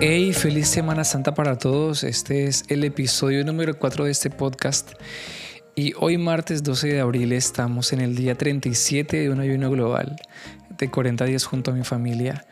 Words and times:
Hey, 0.00 0.32
feliz 0.32 0.68
Semana 0.68 1.04
Santa 1.04 1.34
para 1.34 1.56
todos. 1.56 2.04
Este 2.04 2.44
es 2.44 2.64
el 2.68 2.84
episodio 2.84 3.44
número 3.44 3.78
4 3.78 4.04
de 4.04 4.10
este 4.10 4.30
podcast. 4.30 4.92
Y 5.74 5.94
hoy 5.98 6.18
martes 6.18 6.62
12 6.62 6.88
de 6.88 7.00
abril 7.00 7.32
estamos 7.32 7.92
en 7.92 8.00
el 8.00 8.14
día 8.14 8.34
37 8.34 9.20
de 9.20 9.30
un 9.30 9.40
ayuno 9.40 9.70
global 9.70 10.16
de 10.76 10.90
40 10.90 11.24
días 11.24 11.44
junto 11.44 11.70
a 11.70 11.74
mi 11.74 11.84
familia, 11.84 12.46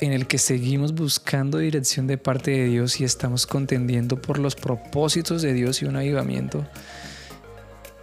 en 0.00 0.12
el 0.12 0.26
que 0.26 0.38
seguimos 0.38 0.94
buscando 0.94 1.58
dirección 1.58 2.06
de 2.06 2.18
parte 2.18 2.50
de 2.50 2.66
Dios 2.66 3.00
y 3.00 3.04
estamos 3.04 3.46
contendiendo 3.46 4.20
por 4.20 4.38
los 4.38 4.54
propósitos 4.54 5.42
de 5.42 5.52
Dios 5.52 5.82
y 5.82 5.84
un 5.84 5.96
avivamiento 5.96 6.66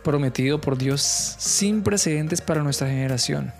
prometido 0.04 0.62
por 0.62 0.78
Dios 0.78 1.02
sin 1.02 1.84
precedentes 1.84 2.42
para 2.42 2.64
nuestra 2.64 2.88
generación. 2.88 3.52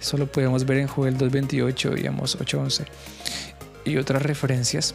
Eso 0.00 0.16
lo 0.16 0.26
podemos 0.26 0.64
ver 0.64 0.78
en 0.78 0.88
Joel 0.88 1.18
2.28 1.18 1.94
digamos 1.94 2.38
8.11 2.38 2.86
y 3.84 3.96
otras 3.96 4.22
referencias, 4.22 4.94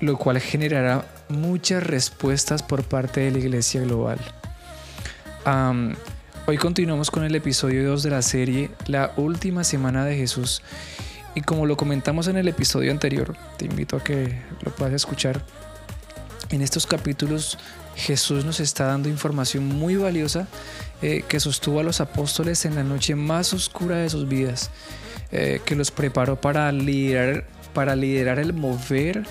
lo 0.00 0.16
cual 0.16 0.40
generará 0.40 1.06
muchas 1.28 1.82
respuestas 1.82 2.62
por 2.62 2.84
parte 2.84 3.20
de 3.20 3.30
la 3.30 3.38
Iglesia 3.38 3.80
Global. 3.82 4.18
hoy 6.46 6.56
continuamos 6.58 7.10
con 7.10 7.24
el 7.24 7.34
episodio 7.34 7.88
2 7.88 8.02
de 8.02 8.10
la 8.10 8.22
serie 8.22 8.70
La 8.86 9.12
Última 9.16 9.64
Semana 9.64 10.04
de 10.04 10.16
Jesús 10.16 10.62
y 11.34 11.42
como 11.42 11.66
lo 11.66 11.76
comentamos 11.76 12.26
en 12.28 12.36
el 12.36 12.48
episodio 12.48 12.90
anterior, 12.90 13.36
te 13.56 13.66
invito 13.66 13.96
a 13.96 14.04
que 14.04 14.42
lo 14.62 14.72
puedas 14.72 14.94
escuchar. 14.94 15.42
En 16.50 16.62
estos 16.62 16.86
capítulos 16.86 17.58
Jesús 17.98 18.44
nos 18.44 18.60
está 18.60 18.84
dando 18.84 19.08
información 19.08 19.66
muy 19.66 19.96
valiosa 19.96 20.46
eh, 21.02 21.24
que 21.28 21.40
sostuvo 21.40 21.80
a 21.80 21.82
los 21.82 22.00
apóstoles 22.00 22.64
en 22.64 22.76
la 22.76 22.84
noche 22.84 23.16
más 23.16 23.52
oscura 23.52 23.96
de 23.96 24.08
sus 24.08 24.28
vidas, 24.28 24.70
eh, 25.32 25.60
que 25.64 25.74
los 25.74 25.90
preparó 25.90 26.40
para 26.40 26.70
liderar 26.70 27.44
para 27.74 27.94
liderar 27.94 28.38
el 28.38 28.54
mover 28.54 29.24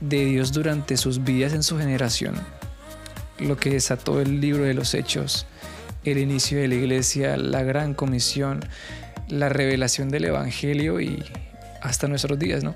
de 0.00 0.24
Dios 0.24 0.52
durante 0.52 0.96
sus 0.96 1.24
vidas 1.24 1.52
en 1.52 1.62
su 1.62 1.78
generación, 1.78 2.34
lo 3.38 3.56
que 3.56 3.70
desató 3.70 4.20
el 4.20 4.40
libro 4.40 4.64
de 4.64 4.72
los 4.72 4.94
hechos, 4.94 5.46
el 6.04 6.18
inicio 6.18 6.58
de 6.58 6.68
la 6.68 6.76
iglesia, 6.76 7.36
la 7.36 7.62
gran 7.62 7.92
comisión, 7.92 8.60
la 9.28 9.48
revelación 9.48 10.10
del 10.10 10.26
Evangelio 10.26 11.00
y 11.00 11.24
hasta 11.82 12.08
nuestros 12.08 12.38
días, 12.38 12.62
¿no? 12.62 12.74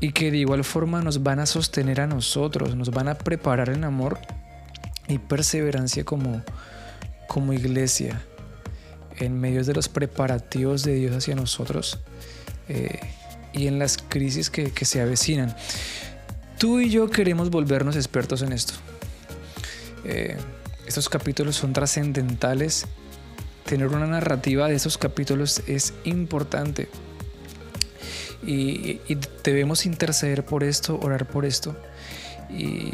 Y 0.00 0.12
que 0.12 0.30
de 0.30 0.38
igual 0.38 0.64
forma 0.64 1.02
nos 1.02 1.22
van 1.22 1.40
a 1.40 1.46
sostener 1.46 2.00
a 2.00 2.06
nosotros, 2.06 2.74
nos 2.74 2.90
van 2.90 3.08
a 3.08 3.16
preparar 3.16 3.68
en 3.68 3.84
amor 3.84 4.18
y 5.08 5.18
perseverancia 5.18 6.04
como, 6.04 6.42
como 7.28 7.52
iglesia 7.52 8.22
en 9.18 9.38
medio 9.38 9.62
de 9.64 9.74
los 9.74 9.88
preparativos 9.88 10.82
de 10.82 10.94
Dios 10.94 11.14
hacia 11.14 11.34
nosotros. 11.34 11.98
Eh, 12.68 13.00
y 13.52 13.66
en 13.66 13.78
las 13.78 13.98
crisis 13.98 14.50
que, 14.50 14.72
se 14.84 15.00
avecinan. 15.00 15.54
Tú 16.58 16.80
y 16.80 16.90
yo 16.90 17.10
queremos 17.10 17.50
volvernos 17.50 17.96
expertos 17.96 18.42
en 18.42 18.52
esto. 18.52 18.74
Eh, 20.04 20.36
estos 20.86 21.08
capítulos 21.08 21.56
son 21.56 21.72
trascendentales. 21.72 22.86
Tener 23.64 23.88
una 23.88 24.06
narrativa 24.06 24.68
de 24.68 24.74
estos 24.74 24.98
capítulos 24.98 25.62
es 25.66 25.94
importante. 26.04 26.88
Y, 28.52 29.00
debemos 29.44 29.86
interceder 29.86 30.44
por 30.44 30.64
esto, 30.64 30.98
orar 31.00 31.24
por 31.24 31.44
esto. 31.44 31.76
Y, 32.48 32.92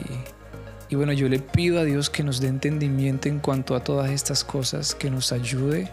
bueno, 0.95 1.15
yo 1.15 1.31
le 1.31 1.39
pido 1.39 1.81
a 1.81 1.85
Dios 1.85 2.11
que 2.11 2.23
nos 2.23 2.41
dé 2.41 2.49
entendimiento 2.49 3.31
en 3.31 3.39
cuanto 3.39 3.75
a 3.75 3.83
todas 3.83 4.11
estas 4.11 4.45
cosas, 4.45 4.95
que 4.95 5.11
nos 5.11 5.33
ayude 5.33 5.89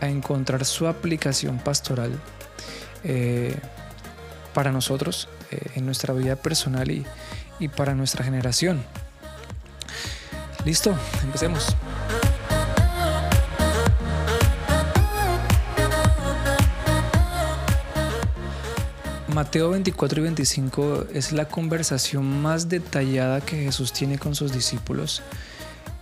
a 0.00 0.08
encontrar 0.08 0.64
su 0.64 0.88
aplicación 0.88 1.58
pastoral. 1.58 2.10
Eh, 3.04 3.54
para 4.52 4.72
nosotros, 4.72 5.28
eh, 5.52 5.60
en 5.76 5.86
nuestra 5.86 6.12
vida 6.12 6.34
personal 6.34 6.90
y, 6.90 7.06
y 7.60 7.68
para 7.68 7.94
nuestra 7.94 8.24
generación. 8.24 8.82
Listo, 10.64 10.92
empecemos. 11.22 11.76
Mateo 19.38 19.70
24 19.70 20.18
y 20.18 20.22
25 20.24 21.06
es 21.14 21.30
la 21.30 21.46
conversación 21.46 22.42
más 22.42 22.68
detallada 22.68 23.40
que 23.40 23.62
Jesús 23.62 23.92
tiene 23.92 24.18
con 24.18 24.34
sus 24.34 24.52
discípulos 24.52 25.22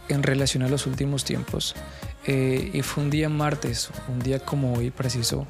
en 0.09 0.23
relación 0.23 0.63
a 0.63 0.71
los 0.71 0.87
últimos 0.87 1.23
tiempos. 1.23 1.75
Eh, 2.27 2.71
y 2.73 2.81
fue 2.81 3.05
un 3.05 3.11
día 3.11 3.29
martes, 3.29 3.91
un 4.09 4.21
día 4.21 4.39
como 4.39 4.73
hoy 4.73 4.91
preciso, 4.91 5.47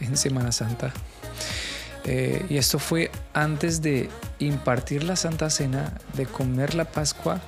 en 0.00 0.16
Semana 0.16 0.50
Santa. 0.50 0.92
Eh, 2.02 2.44
y 2.48 2.56
esto 2.56 2.80
fue 2.80 3.12
antes 3.34 3.82
de 3.82 4.08
impartir 4.40 5.04
la 5.04 5.14
Santa 5.14 5.48
Cena, 5.48 5.92
de 6.14 6.26
comer 6.26 6.74
la 6.74 6.86
Pascua 6.86 7.40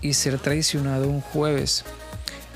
y 0.00 0.14
ser 0.14 0.38
traicionado 0.38 1.06
un 1.06 1.20
jueves. 1.20 1.84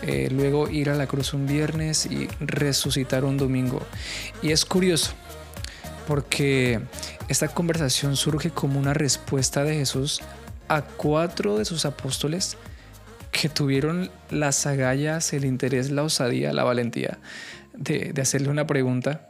Eh, 0.01 0.31
luego 0.33 0.71
ir 0.71 0.89
a 0.89 0.95
la 0.95 1.07
cruz 1.07 1.35
un 1.35 1.47
viernes 1.47 2.07
y 2.07 2.29
resucitar 2.41 3.27
un 3.27 3.37
domingo. 3.37 3.83
Y 4.41 4.53
es 4.53 4.65
curioso 4.65 5.13
porque 6.07 6.81
esta 7.29 7.49
conversación 7.49 8.17
surge 8.17 8.51
como 8.51 8.79
una 8.79 8.95
respuesta 8.95 9.65
de 9.65 9.75
Jesús 9.75 10.21
a 10.69 10.83
cuatro 10.83 11.59
de 11.59 11.65
sus 11.65 11.85
apóstoles 11.85 12.57
que 13.31 13.49
tuvieron 13.49 14.11
las 14.31 14.67
agallas, 14.67 15.33
el 15.33 15.45
interés, 15.45 15.91
la 15.91 16.03
osadía, 16.03 16.53
la 16.53 16.65
valentía 16.65 17.19
de, 17.73 18.13
hacerle 18.21 18.51
una 18.51 18.67
pregunta. 18.67 19.27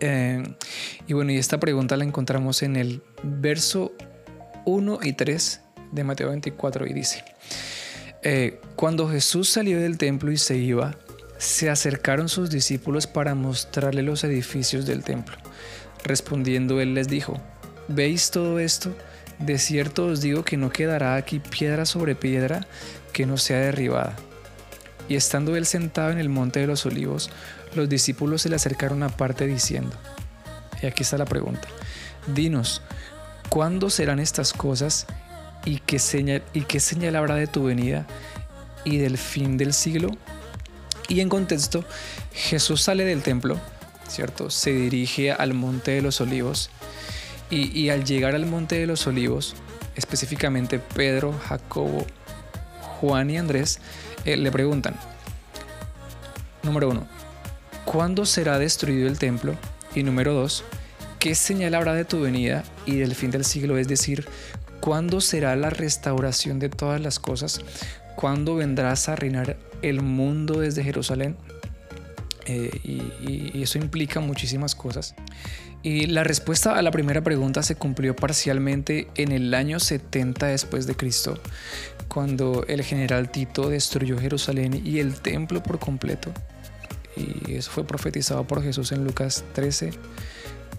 Eh, 0.00 0.42
y 1.06 1.12
bueno, 1.14 1.32
y 1.32 1.38
esta 1.38 1.58
pregunta 1.58 1.96
la 1.96 2.04
encontramos 2.04 2.62
en 2.62 2.76
el 2.76 3.02
verso 3.22 3.92
1 4.66 4.98
y 5.02 5.12
3 5.14 5.60
de 5.92 6.04
Mateo 6.04 6.28
24 6.28 6.86
y 6.86 6.92
dice, 6.92 7.24
eh, 8.22 8.60
cuando 8.76 9.08
Jesús 9.08 9.48
salió 9.48 9.80
del 9.80 9.98
templo 9.98 10.30
y 10.32 10.36
se 10.36 10.56
iba, 10.56 10.96
se 11.44 11.70
acercaron 11.70 12.28
sus 12.28 12.50
discípulos 12.50 13.06
para 13.06 13.34
mostrarle 13.34 14.02
los 14.02 14.24
edificios 14.24 14.86
del 14.86 15.04
templo. 15.04 15.36
Respondiendo 16.02 16.80
él 16.80 16.94
les 16.94 17.06
dijo, 17.08 17.40
¿veis 17.86 18.30
todo 18.30 18.58
esto? 18.58 18.94
De 19.38 19.58
cierto 19.58 20.06
os 20.06 20.20
digo 20.20 20.44
que 20.44 20.56
no 20.56 20.70
quedará 20.70 21.16
aquí 21.16 21.40
piedra 21.40 21.84
sobre 21.86 22.14
piedra 22.14 22.66
que 23.12 23.26
no 23.26 23.36
sea 23.36 23.58
derribada. 23.58 24.16
Y 25.08 25.16
estando 25.16 25.54
él 25.56 25.66
sentado 25.66 26.10
en 26.10 26.18
el 26.18 26.30
monte 26.30 26.60
de 26.60 26.66
los 26.66 26.86
olivos, 26.86 27.30
los 27.74 27.88
discípulos 27.88 28.42
se 28.42 28.48
le 28.48 28.56
acercaron 28.56 29.02
aparte 29.02 29.46
diciendo, 29.46 29.94
y 30.82 30.86
aquí 30.86 31.02
está 31.02 31.18
la 31.18 31.26
pregunta, 31.26 31.68
dinos, 32.34 32.80
¿cuándo 33.50 33.90
serán 33.90 34.18
estas 34.18 34.54
cosas 34.54 35.06
y 35.66 35.80
qué 35.80 35.98
señal, 35.98 36.42
y 36.54 36.62
qué 36.62 36.80
señal 36.80 37.16
habrá 37.16 37.34
de 37.34 37.46
tu 37.46 37.64
venida 37.64 38.06
y 38.84 38.96
del 38.96 39.18
fin 39.18 39.58
del 39.58 39.74
siglo? 39.74 40.10
Y 41.08 41.20
en 41.20 41.28
contexto, 41.28 41.84
Jesús 42.32 42.82
sale 42.82 43.04
del 43.04 43.22
templo, 43.22 43.58
¿cierto? 44.08 44.50
Se 44.50 44.72
dirige 44.72 45.32
al 45.32 45.54
monte 45.54 45.92
de 45.92 46.02
los 46.02 46.20
olivos 46.20 46.70
y, 47.50 47.88
al 47.90 48.04
llegar 48.04 48.34
al 48.34 48.46
monte 48.46 48.78
de 48.78 48.86
los 48.86 49.06
olivos, 49.06 49.54
específicamente 49.96 50.78
Pedro, 50.78 51.32
Jacobo, 51.46 52.06
Juan 53.00 53.30
y 53.30 53.38
Andrés, 53.38 53.78
eh, 54.24 54.36
le 54.36 54.50
preguntan, 54.50 54.96
número 56.62 56.88
uno, 56.88 57.06
¿Cuándo 57.84 58.24
será 58.24 58.58
destruido 58.58 59.06
el 59.06 59.18
templo? 59.18 59.54
Y 59.94 60.02
número 60.02 60.32
dos, 60.32 60.64
¿qué 61.20 61.34
señal 61.34 61.74
habrá 61.74 61.94
de 61.94 62.04
tu 62.04 62.20
venida 62.20 62.64
y 62.86 62.96
del 62.96 63.14
fin 63.14 63.30
del 63.30 63.44
siglo? 63.44 63.76
Es 63.76 63.86
decir, 63.86 64.26
¿cuándo 64.80 65.20
será 65.20 65.54
la 65.54 65.70
restauración 65.70 66.58
de 66.58 66.70
todas 66.70 67.00
las 67.00 67.20
cosas? 67.20 67.60
¿Cuándo 68.16 68.56
vendrás 68.56 69.08
a 69.08 69.16
reinar 69.16 69.56
el 69.82 70.02
mundo 70.02 70.60
desde 70.60 70.84
Jerusalén? 70.84 71.36
Eh, 72.46 72.70
y, 72.84 73.62
eso 73.62 73.78
implica 73.78 74.20
muchísimas 74.20 74.74
cosas. 74.74 75.14
Y 75.82 76.06
la 76.06 76.24
respuesta 76.24 76.76
a 76.76 76.82
la 76.82 76.90
primera 76.90 77.22
pregunta 77.22 77.62
se 77.62 77.76
cumplió 77.76 78.16
parcialmente 78.16 79.08
en 79.16 79.32
el 79.32 79.52
año 79.54 79.80
70 79.80 80.46
después 80.46 80.86
de 80.86 80.94
Cristo, 80.94 81.38
cuando 82.08 82.64
el 82.68 82.82
general 82.82 83.30
Tito 83.30 83.68
destruyó 83.68 84.18
Jerusalén 84.18 84.80
y 84.84 84.98
el 84.98 85.14
templo 85.14 85.62
por 85.62 85.78
completo 85.78 86.32
y 87.16 87.54
eso 87.54 87.70
fue 87.70 87.84
profetizado 87.84 88.46
por 88.46 88.62
Jesús 88.62 88.92
en 88.92 89.04
Lucas 89.04 89.44
13, 89.54 89.90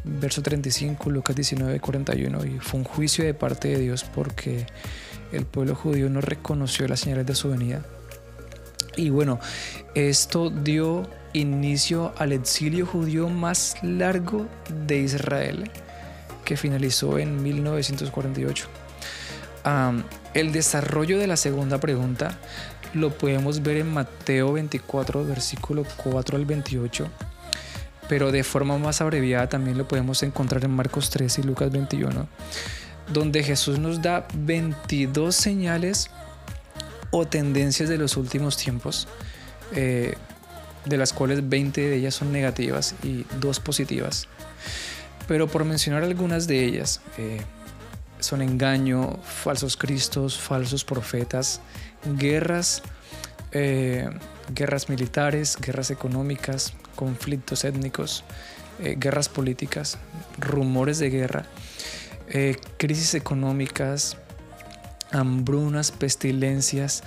verso 0.03 0.41
35, 0.41 1.09
Lucas 1.09 1.35
19, 1.35 1.79
41 1.79 2.45
y 2.45 2.59
fue 2.59 2.79
un 2.79 2.83
juicio 2.83 3.23
de 3.23 3.33
parte 3.33 3.69
de 3.69 3.79
Dios 3.79 4.03
porque 4.03 4.65
el 5.35 5.45
pueblo 5.45 5.75
judío 5.75 6.09
no 6.09 6.21
reconoció 6.21 6.87
las 6.87 7.01
señales 7.01 7.25
de 7.25 7.35
su 7.35 7.49
venida. 7.49 7.85
Y 8.95 9.09
bueno, 9.09 9.39
esto 9.93 10.49
dio 10.49 11.03
inicio 11.33 12.13
al 12.17 12.31
exilio 12.31 12.85
judío 12.85 13.29
más 13.29 13.75
largo 13.81 14.47
de 14.87 14.99
Israel, 14.99 15.69
que 16.43 16.57
finalizó 16.57 17.19
en 17.19 17.41
1948. 17.43 18.67
el 20.33 20.51
desarrollo 20.51 21.17
de 21.17 21.27
la 21.27 21.37
segunda 21.37 21.79
pregunta 21.79 22.37
lo 22.93 23.09
podemos 23.09 23.61
ver 23.61 23.77
en 23.77 23.93
Mateo 23.93 24.53
24, 24.53 25.25
versículo 25.25 25.83
4 25.97 26.37
al 26.37 26.45
28, 26.45 27.07
pero 28.07 28.31
de 28.31 28.43
forma 28.43 28.77
más 28.77 29.01
abreviada 29.01 29.49
también 29.49 29.77
lo 29.77 29.87
podemos 29.87 30.23
encontrar 30.23 30.63
en 30.63 30.71
Marcos 30.71 31.09
3 31.09 31.39
y 31.39 31.43
Lucas 31.43 31.71
21, 31.71 32.27
donde 33.07 33.43
Jesús 33.43 33.79
nos 33.79 34.01
da 34.01 34.27
22 34.33 35.35
señales 35.35 36.09
o 37.11 37.25
tendencias 37.25 37.89
de 37.89 37.97
los 37.97 38.17
últimos 38.17 38.57
tiempos, 38.57 39.07
eh, 39.73 40.15
de 40.85 40.97
las 40.97 41.13
cuales 41.13 41.47
20 41.47 41.81
de 41.81 41.95
ellas 41.95 42.15
son 42.15 42.31
negativas 42.31 42.95
y 43.03 43.25
dos 43.39 43.59
positivas. 43.59 44.27
Pero 45.27 45.47
por 45.47 45.65
mencionar 45.65 46.03
algunas 46.03 46.47
de 46.47 46.65
ellas, 46.65 47.01
eh, 47.17 47.41
son 48.19 48.41
engaño, 48.41 49.17
falsos 49.23 49.77
cristos, 49.77 50.37
falsos 50.37 50.83
profetas, 50.83 51.61
guerras, 52.17 52.83
eh, 53.51 54.09
guerras 54.53 54.89
militares, 54.89 55.57
guerras 55.59 55.91
económicas, 55.91 56.73
conflictos 56.95 57.63
étnicos, 57.63 58.23
guerras 58.77 59.29
políticas, 59.29 59.97
rumores 60.37 60.99
de 60.99 61.09
guerra, 61.09 61.45
eh, 62.29 62.57
crisis 62.77 63.13
económicas, 63.13 64.17
hambrunas, 65.11 65.91
pestilencias, 65.91 67.03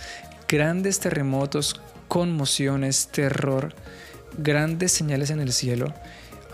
grandes 0.48 1.00
terremotos, 1.00 1.80
conmociones, 2.08 3.08
terror, 3.08 3.74
grandes 4.36 4.92
señales 4.92 5.30
en 5.30 5.40
el 5.40 5.52
cielo, 5.52 5.92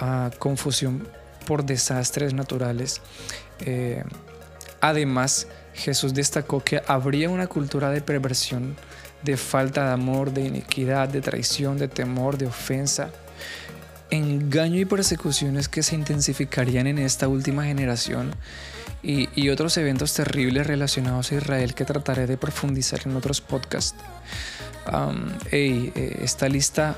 ah, 0.01 0.31
confusión 0.39 1.07
por 1.47 1.65
desastres 1.65 2.35
naturales. 2.35 3.01
además, 4.81 5.47
Jesús 5.75 6.15
destacó 6.15 6.63
que 6.63 6.83
habría 6.87 7.29
una 7.29 7.47
cultura 7.47 7.91
de 7.91 8.01
perversión, 8.01 8.77
de 9.23 9.37
falta 9.37 9.87
de 9.87 9.93
amor, 9.93 10.33
de 10.33 10.43
iniquidad, 10.43 11.09
de 11.09 11.21
traición, 11.21 11.79
de 11.79 11.89
temor, 11.89 12.39
de 12.39 12.47
ofensa, 12.47 13.11
engaño 14.15 14.81
y 14.81 14.85
persecuciones 14.85 15.69
que 15.69 15.83
se 15.83 15.95
intensificarían 15.95 16.87
en 16.87 16.99
esta 16.99 17.29
última 17.29 17.65
generación 17.65 18.35
y, 19.03 19.49
otros 19.51 19.77
eventos 19.77 20.15
terribles 20.15 20.67
relacionados 20.67 21.31
a 21.31 21.35
Israel 21.35 21.75
que 21.75 21.85
trataré 21.85 22.27
de 22.27 22.39
profundizar 22.39 23.01
en 23.05 23.17
otros 23.17 23.43
podcasts. 23.43 23.99
Eh, 25.51 26.19
esta 26.23 26.49
lista, 26.49 26.97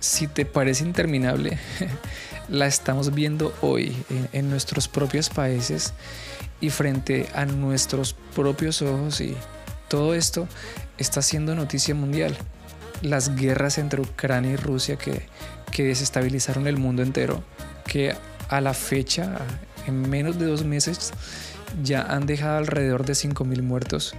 si 0.00 0.26
te 0.26 0.44
parece 0.44 0.84
interminable, 0.84 1.58
la 2.48 2.66
estamos 2.66 3.14
viendo 3.14 3.54
hoy 3.60 3.96
en 4.32 4.50
nuestros 4.50 4.88
propios 4.88 5.28
países 5.28 5.94
y 6.60 6.70
frente 6.70 7.28
a 7.34 7.46
nuestros 7.46 8.14
propios 8.34 8.82
ojos 8.82 9.20
y 9.20 9.36
todo 9.88 10.14
esto 10.14 10.48
está 10.98 11.22
siendo 11.22 11.54
noticia 11.54 11.94
mundial. 11.94 12.36
Las 13.02 13.34
guerras 13.34 13.78
entre 13.78 14.02
Ucrania 14.02 14.52
y 14.52 14.56
Rusia 14.56 14.96
que, 14.96 15.22
que 15.70 15.84
desestabilizaron 15.84 16.66
el 16.66 16.76
mundo 16.76 17.02
entero, 17.02 17.42
que 17.86 18.14
a 18.48 18.60
la 18.60 18.74
fecha, 18.74 19.38
en 19.86 20.08
menos 20.08 20.38
de 20.38 20.46
dos 20.46 20.64
meses, 20.64 21.12
ya 21.82 22.02
han 22.02 22.26
dejado 22.26 22.58
alrededor 22.58 23.04
de 23.04 23.12
5.000 23.12 23.62
muertos. 23.62 24.14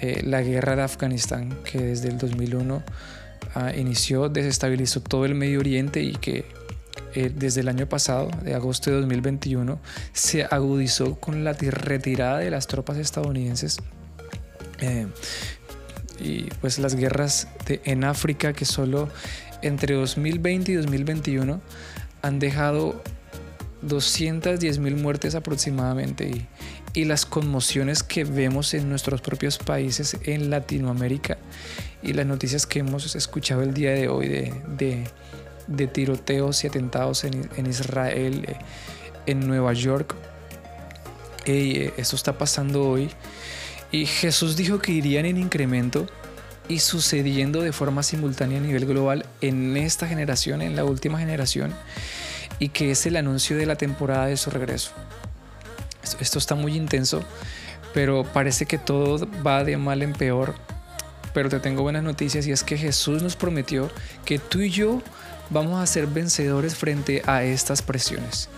Eh, 0.00 0.22
la 0.24 0.42
guerra 0.42 0.76
de 0.76 0.82
Afganistán, 0.82 1.58
que 1.64 1.78
desde 1.78 2.08
el 2.08 2.18
2001 2.18 2.82
ah, 3.54 3.72
inició, 3.76 4.28
desestabilizó 4.28 5.00
todo 5.00 5.24
el 5.24 5.34
Medio 5.34 5.60
Oriente 5.60 6.02
y 6.02 6.12
que 6.12 6.46
eh, 7.14 7.30
desde 7.34 7.60
el 7.60 7.68
año 7.68 7.88
pasado, 7.88 8.30
de 8.42 8.54
agosto 8.54 8.90
de 8.90 8.96
2021, 8.96 9.78
se 10.12 10.44
agudizó 10.44 11.16
con 11.16 11.44
la 11.44 11.52
retirada 11.52 12.38
de 12.38 12.50
las 12.50 12.66
tropas 12.66 12.96
estadounidenses. 12.96 13.78
Eh, 14.80 15.06
y 16.18 16.44
pues 16.60 16.78
las 16.78 16.94
guerras 16.94 17.48
en 17.66 18.04
África 18.04 18.52
que 18.52 18.64
solo 18.64 19.08
entre 19.62 19.94
2020 19.94 20.72
y 20.72 20.74
2021 20.76 21.60
han 22.22 22.38
dejado 22.38 23.02
210 23.82 24.78
mil 24.78 24.96
muertes 24.96 25.34
aproximadamente 25.34 26.46
y, 26.94 27.04
las 27.04 27.24
conmociones 27.24 28.02
que 28.02 28.24
vemos 28.24 28.74
en 28.74 28.88
nuestros 28.88 29.20
propios 29.20 29.58
países 29.58 30.16
en 30.24 30.50
Latinoamérica 30.50 31.38
y 32.02 32.12
las 32.12 32.26
noticias 32.26 32.66
que 32.66 32.80
hemos 32.80 33.14
escuchado 33.14 33.62
el 33.62 33.72
día 33.74 33.92
de 33.92 34.08
hoy 34.08 34.28
de, 34.76 35.86
tiroteos 35.86 36.64
y 36.64 36.66
atentados 36.66 37.24
en, 37.24 37.66
Israel, 37.66 38.44
eh, 38.48 38.56
en 39.26 39.46
Nueva 39.46 39.72
York. 39.72 40.16
Y 41.46 41.78
eh, 41.78 41.94
esto 41.96 42.16
está 42.16 42.36
pasando 42.36 42.82
hoy. 42.82 43.08
Y 43.92 44.06
Jesús 44.06 44.56
dijo 44.56 44.80
que 44.80 44.92
irían 44.92 45.26
en 45.26 45.36
incremento 45.36 46.06
y 46.70 46.78
sucediendo 46.78 47.62
de 47.62 47.72
forma 47.72 48.04
simultánea 48.04 48.58
a 48.58 48.62
nivel 48.62 48.86
global 48.86 49.26
en 49.40 49.76
esta 49.76 50.06
generación, 50.06 50.62
en 50.62 50.76
la 50.76 50.84
última 50.84 51.18
generación, 51.18 51.74
y 52.60 52.68
que 52.68 52.92
es 52.92 53.04
el 53.06 53.16
anuncio 53.16 53.56
de 53.56 53.66
la 53.66 53.74
temporada 53.74 54.26
de 54.26 54.36
su 54.36 54.50
regreso. 54.50 54.92
Esto, 56.20 56.38
está 56.38 56.54
muy 56.54 56.76
intenso, 56.76 57.24
pero 57.92 58.22
parece 58.22 58.66
que 58.66 58.78
todo 58.78 59.28
va 59.44 59.64
de 59.64 59.76
mal 59.78 60.00
en 60.02 60.12
peor. 60.12 60.54
Pero 61.34 61.48
te 61.48 61.58
tengo 61.58 61.82
buenas 61.82 62.04
noticias 62.04 62.46
y 62.46 62.52
es 62.52 62.62
que 62.62 62.78
Jesús 62.78 63.20
nos 63.20 63.34
prometió 63.34 63.90
que 64.24 64.38
tú 64.38 64.60
y 64.60 64.70
yo 64.70 65.02
vamos 65.50 65.80
a 65.80 65.86
ser 65.86 66.06
vencedores 66.06 66.76
frente 66.76 67.22
a 67.26 67.42
estas 67.42 67.82
presiones. 67.82 68.48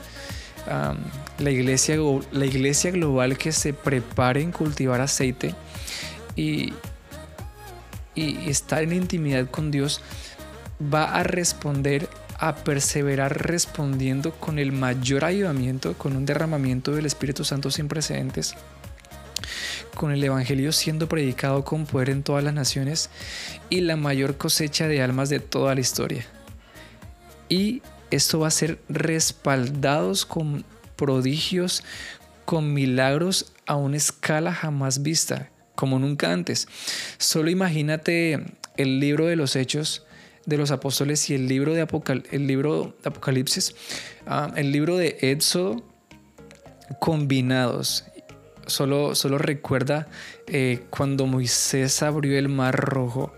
la, 1.38 1.50
iglesia, 1.50 1.97
la 2.31 2.44
iglesia 2.44 2.91
global 2.91 3.38
que 3.38 3.53
se 3.53 3.73
prepare 3.73 4.43
en 4.43 4.53
cultivar 4.53 5.00
aceite 5.00 5.55
y, 6.37 6.73
y 8.14 8.49
estar 8.49 8.82
en 8.82 8.93
intimidad 8.93 9.50
con 9.50 9.70
Dios 9.70 10.00
va 10.93 11.14
a 11.14 11.23
responder 11.23 12.09
a 12.38 12.56
perseverar 12.56 13.47
respondiendo 13.47 14.32
con 14.32 14.59
el 14.59 14.73
mayor 14.73 15.25
ayudamiento, 15.25 15.97
con 15.97 16.17
un 16.17 16.26
derramamiento 16.26 16.93
del 16.93 17.06
Espíritu 17.06 17.44
Santo 17.44 17.70
sin 17.70 17.87
precedentes, 17.87 18.55
con 19.94 20.11
el 20.11 20.25
Evangelio 20.25 20.73
siendo 20.73 21.09
predicado 21.09 21.64
con 21.64 21.87
poder 21.87 22.11
en 22.11 22.25
todas 22.25 22.43
las 22.43 22.53
naciones 22.53 23.11
y 23.70 23.82
la 23.82 23.97
mayor 23.97 24.38
cosecha 24.38 24.88
de 24.88 25.03
almas 25.03 25.29
de 25.29 25.38
toda 25.38 25.75
la 25.76 25.81
historia. 25.81 26.26
Y 27.49 27.82
esto 28.11 28.41
va 28.41 28.49
a 28.49 28.50
ser 28.50 28.81
respaldados 28.88 30.26
con 30.26 30.64
prodigios, 30.97 31.85
con 32.44 32.75
milagros 32.75 33.53
a 33.67 33.76
una 33.76 33.99
escala 33.99 34.53
jamás 34.53 35.03
vista, 35.03 35.51
como 35.75 35.99
nunca 35.99 36.33
antes. 36.33 36.69
Solo 37.19 37.51
imagínate 37.51 38.45
el 38.77 39.01
libro 39.01 39.27
de 39.27 39.37
los 39.37 39.57
hechos 39.57 40.05
de 40.47 40.57
los 40.57 40.71
apóstoles 40.71 41.31
y 41.31 41.35
el 41.35 41.47
libro 41.47 41.73
de, 41.75 41.87
el 42.31 42.47
libro 42.47 42.97
de 43.03 43.09
Apocalipsis, 43.09 43.75
ah, 44.27 44.53
el 44.57 44.73
libro 44.73 44.97
de 44.97 45.19
Éxodo 45.21 45.83
combinados. 46.99 48.05
Solo, 48.67 49.14
solo 49.14 49.38
recuerda 49.38 50.07
eh, 50.47 50.85
cuando 50.91 51.26
Moisés 51.26 52.02
abrió 52.02 52.38
el 52.38 52.49
mar 52.49 52.76
rojo, 52.76 53.33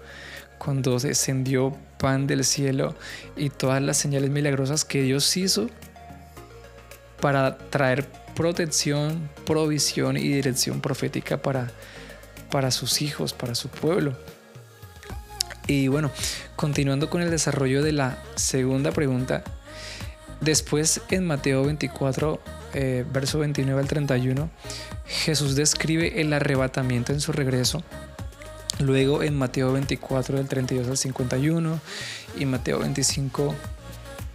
cuando 0.58 0.98
descendió 0.98 1.76
pan 1.98 2.26
del 2.26 2.44
cielo 2.44 2.94
y 3.36 3.48
todas 3.48 3.80
las 3.82 3.96
señales 3.96 4.30
milagrosas 4.30 4.84
que 4.84 5.02
Dios 5.02 5.36
hizo 5.36 5.68
para 7.20 7.56
traer 7.56 8.06
protección, 8.34 9.30
provisión 9.46 10.18
y 10.18 10.28
dirección 10.28 10.82
profética 10.82 11.40
para, 11.40 11.70
para 12.54 12.70
sus 12.70 13.02
hijos, 13.02 13.32
para 13.32 13.56
su 13.56 13.68
pueblo. 13.68 14.16
Y 15.66 15.88
bueno, 15.88 16.12
continuando 16.54 17.10
con 17.10 17.20
el 17.20 17.28
desarrollo 17.28 17.82
de 17.82 17.90
la 17.90 18.22
segunda 18.36 18.92
pregunta, 18.92 19.42
después 20.40 21.00
en 21.10 21.26
Mateo 21.26 21.64
24, 21.64 22.40
eh, 22.74 23.04
verso 23.12 23.40
29 23.40 23.80
al 23.80 23.88
31, 23.88 24.50
Jesús 25.04 25.56
describe 25.56 26.20
el 26.20 26.32
arrebatamiento 26.32 27.12
en 27.12 27.20
su 27.20 27.32
regreso 27.32 27.82
Luego 28.78 29.24
en 29.24 29.36
Mateo 29.36 29.72
24 29.72 30.36
del 30.36 30.46
32 30.46 30.86
al 30.86 30.96
51 30.96 31.80
y 32.38 32.46
Mateo 32.46 32.78
25 32.78 33.52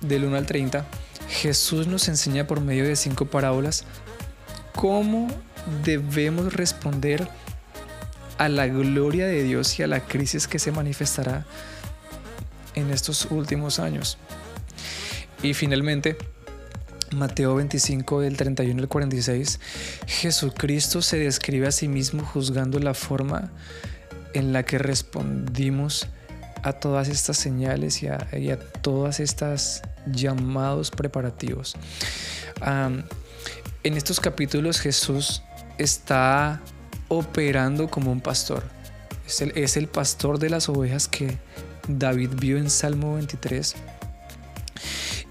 del 0.02 0.26
1 0.26 0.36
al 0.36 0.46
30, 0.46 0.86
Jesús 1.30 1.88
nos 1.88 2.10
enseña 2.10 2.48
por 2.48 2.60
medio 2.60 2.84
de 2.84 2.98
cinco 2.98 3.28
parábolas 3.28 3.86
cómo 4.76 5.30
debemos 5.86 6.54
responder 6.54 7.30
a 8.40 8.48
la 8.48 8.68
gloria 8.68 9.28
de 9.28 9.44
Dios 9.44 9.78
y 9.78 9.84
a 9.84 9.88
la 9.88 10.00
crisis 10.00 10.48
que 10.48 10.60
se 10.60 10.72
manifestará 10.72 11.46
en 12.74 12.90
estos 12.90 13.28
últimos 13.30 13.80
años. 13.80 14.18
Y 15.44 15.54
finalmente, 15.54 16.18
Mateo 17.12 17.56
25 17.56 18.22
del 18.22 18.38
31 18.38 18.82
al 18.82 18.88
46, 18.88 19.60
Jesucristo 20.08 21.02
se 21.02 21.18
describe 21.18 21.68
a 21.68 21.72
sí 21.72 21.90
mismo 21.90 22.24
juzgando 22.24 22.80
la 22.80 22.94
forma 22.94 23.52
en 24.34 24.54
la 24.54 24.64
que 24.64 24.78
respondimos 24.78 26.08
a 26.64 26.74
todas 26.74 27.10
estas 27.10 27.38
señales 27.38 28.04
y 28.04 28.08
a, 28.08 28.60
todas 28.82 29.20
estas 29.20 29.82
llamados 30.06 30.92
preparativos. 30.92 31.76
en 32.62 33.04
estos 33.84 34.22
capítulos 34.22 34.80
Jesús 34.80 35.44
está 35.78 36.62
operando 37.10 37.90
como 37.90 38.12
un 38.12 38.22
pastor. 38.22 38.64
Es 39.28 39.78
el, 39.78 39.88
pastor 39.88 40.40
de 40.40 40.50
las 40.50 40.70
ovejas 40.70 41.08
que 41.08 41.38
David 41.88 42.32
vio 42.38 42.58
en 42.58 42.70
Salmo 42.70 43.16
23. 43.16 43.76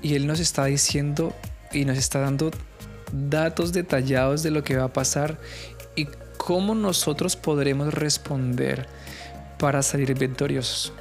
y 0.03 0.15
Él 0.15 0.27
nos 0.27 0.39
está 0.39 0.67
diciendo 0.67 1.35
y 1.73 1.85
nos 1.85 1.99
está 1.99 2.21
dando 2.21 2.53
datos 3.13 3.73
detallados 3.73 4.43
de 4.43 4.51
lo 4.51 4.63
que 4.63 4.77
va 4.77 4.85
a 4.85 4.93
pasar 4.93 5.39
y 5.97 6.07
cómo 6.37 6.75
nosotros 6.75 7.35
podremos 7.35 7.93
responder 7.93 8.87
para 9.59 9.83
salir 9.83 10.17
victoriosos. 10.17 10.93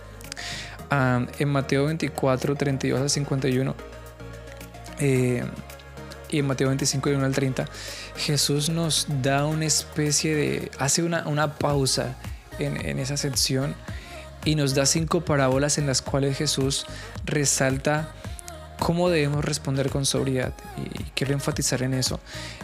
en 0.90 1.50
Mateo 1.50 1.86
24, 1.86 2.56
32 2.56 3.00
al 3.00 3.10
51 3.10 3.76
eh, 5.00 5.44
y 6.30 6.40
en 6.40 6.48
Mateo 6.48 6.68
25, 6.68 7.10
1 7.10 7.26
al 7.26 7.34
30, 7.34 7.66
Jesús 8.18 8.70
nos 8.70 9.08
da 9.22 9.46
una 9.46 9.66
especie 9.66 10.36
de, 10.36 10.72
hace 10.80 11.04
una, 11.04 11.28
una 11.28 11.56
pausa 11.56 12.16
en, 12.60 12.78
en 12.86 13.00
esa 13.00 13.18
sección 13.18 13.76
y 14.46 14.56
nos 14.56 14.74
da 14.76 14.86
cinco 14.86 15.22
parábolas 15.22 15.78
en 15.78 15.88
las 15.88 16.02
cuales 16.02 16.38
Jesús 16.38 16.86
resalta 17.26 18.12
cómo 18.80 19.10
debemos 19.10 19.44
responder 19.44 19.90
con 19.90 20.06
sobriedad. 20.06 20.54
Y 20.78 21.04
quiero 21.16 21.34
enfatizar 21.34 21.84
en 21.84 21.94
eso. 21.94 22.20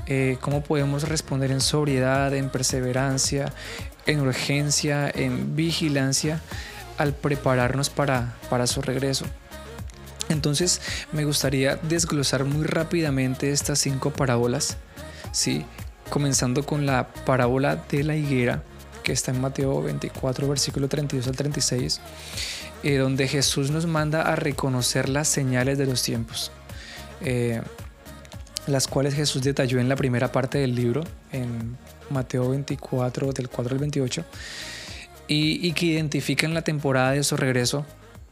Eh, 0.08 0.38
cómo 0.42 0.64
podemos 0.64 1.08
responder 1.08 1.52
en 1.52 1.62
sobriedad, 1.62 2.34
en 2.34 2.50
perseverancia, 2.50 3.52
en 4.06 4.22
urgencia, 4.22 5.10
en 5.14 5.56
vigilancia 5.56 6.42
al 6.98 7.14
prepararnos 7.14 7.90
para, 7.90 8.36
para 8.50 8.68
su 8.68 8.82
regreso. 8.82 9.26
Entonces 10.30 10.82
me 11.12 11.26
gustaría 11.26 11.76
desglosar 11.76 12.46
muy 12.46 12.64
rápidamente 12.64 13.52
estas 13.52 13.80
cinco 13.80 14.12
parábolas, 14.12 14.78
¿sí? 15.34 15.66
comenzando 16.10 16.66
con 16.66 16.86
la 16.86 17.08
parábola 17.26 17.84
de 17.90 18.04
la 18.04 18.16
higuera, 18.16 18.64
que 19.04 19.12
está 19.12 19.32
en 19.32 19.42
Mateo 19.42 19.82
24, 19.82 20.48
versículo 20.48 20.88
32 20.88 21.28
al 21.28 21.36
36, 21.36 22.00
eh, 22.84 22.98
donde 22.98 23.28
Jesús 23.28 23.72
nos 23.72 23.86
manda 23.86 24.22
a 24.22 24.36
reconocer 24.36 25.10
las 25.10 25.28
señales 25.28 25.78
de 25.78 25.86
los 25.86 26.04
tiempos, 26.04 26.52
eh, 27.22 27.62
las 28.68 28.88
cuales 28.88 29.16
Jesús 29.16 29.42
detalló 29.42 29.80
en 29.80 29.90
la 29.90 29.96
primera 29.96 30.32
parte 30.32 30.60
del 30.60 30.76
libro, 30.76 31.04
en 31.32 31.78
Mateo 32.10 32.50
24, 32.50 33.34
del 33.34 33.50
4 33.50 33.74
al 33.74 33.80
28, 33.80 34.26
y, 35.28 35.72
que 35.74 35.86
identifican 35.88 36.54
la 36.54 36.62
temporada 36.62 37.12
de 37.12 37.24
su 37.24 37.36
regreso 37.38 37.86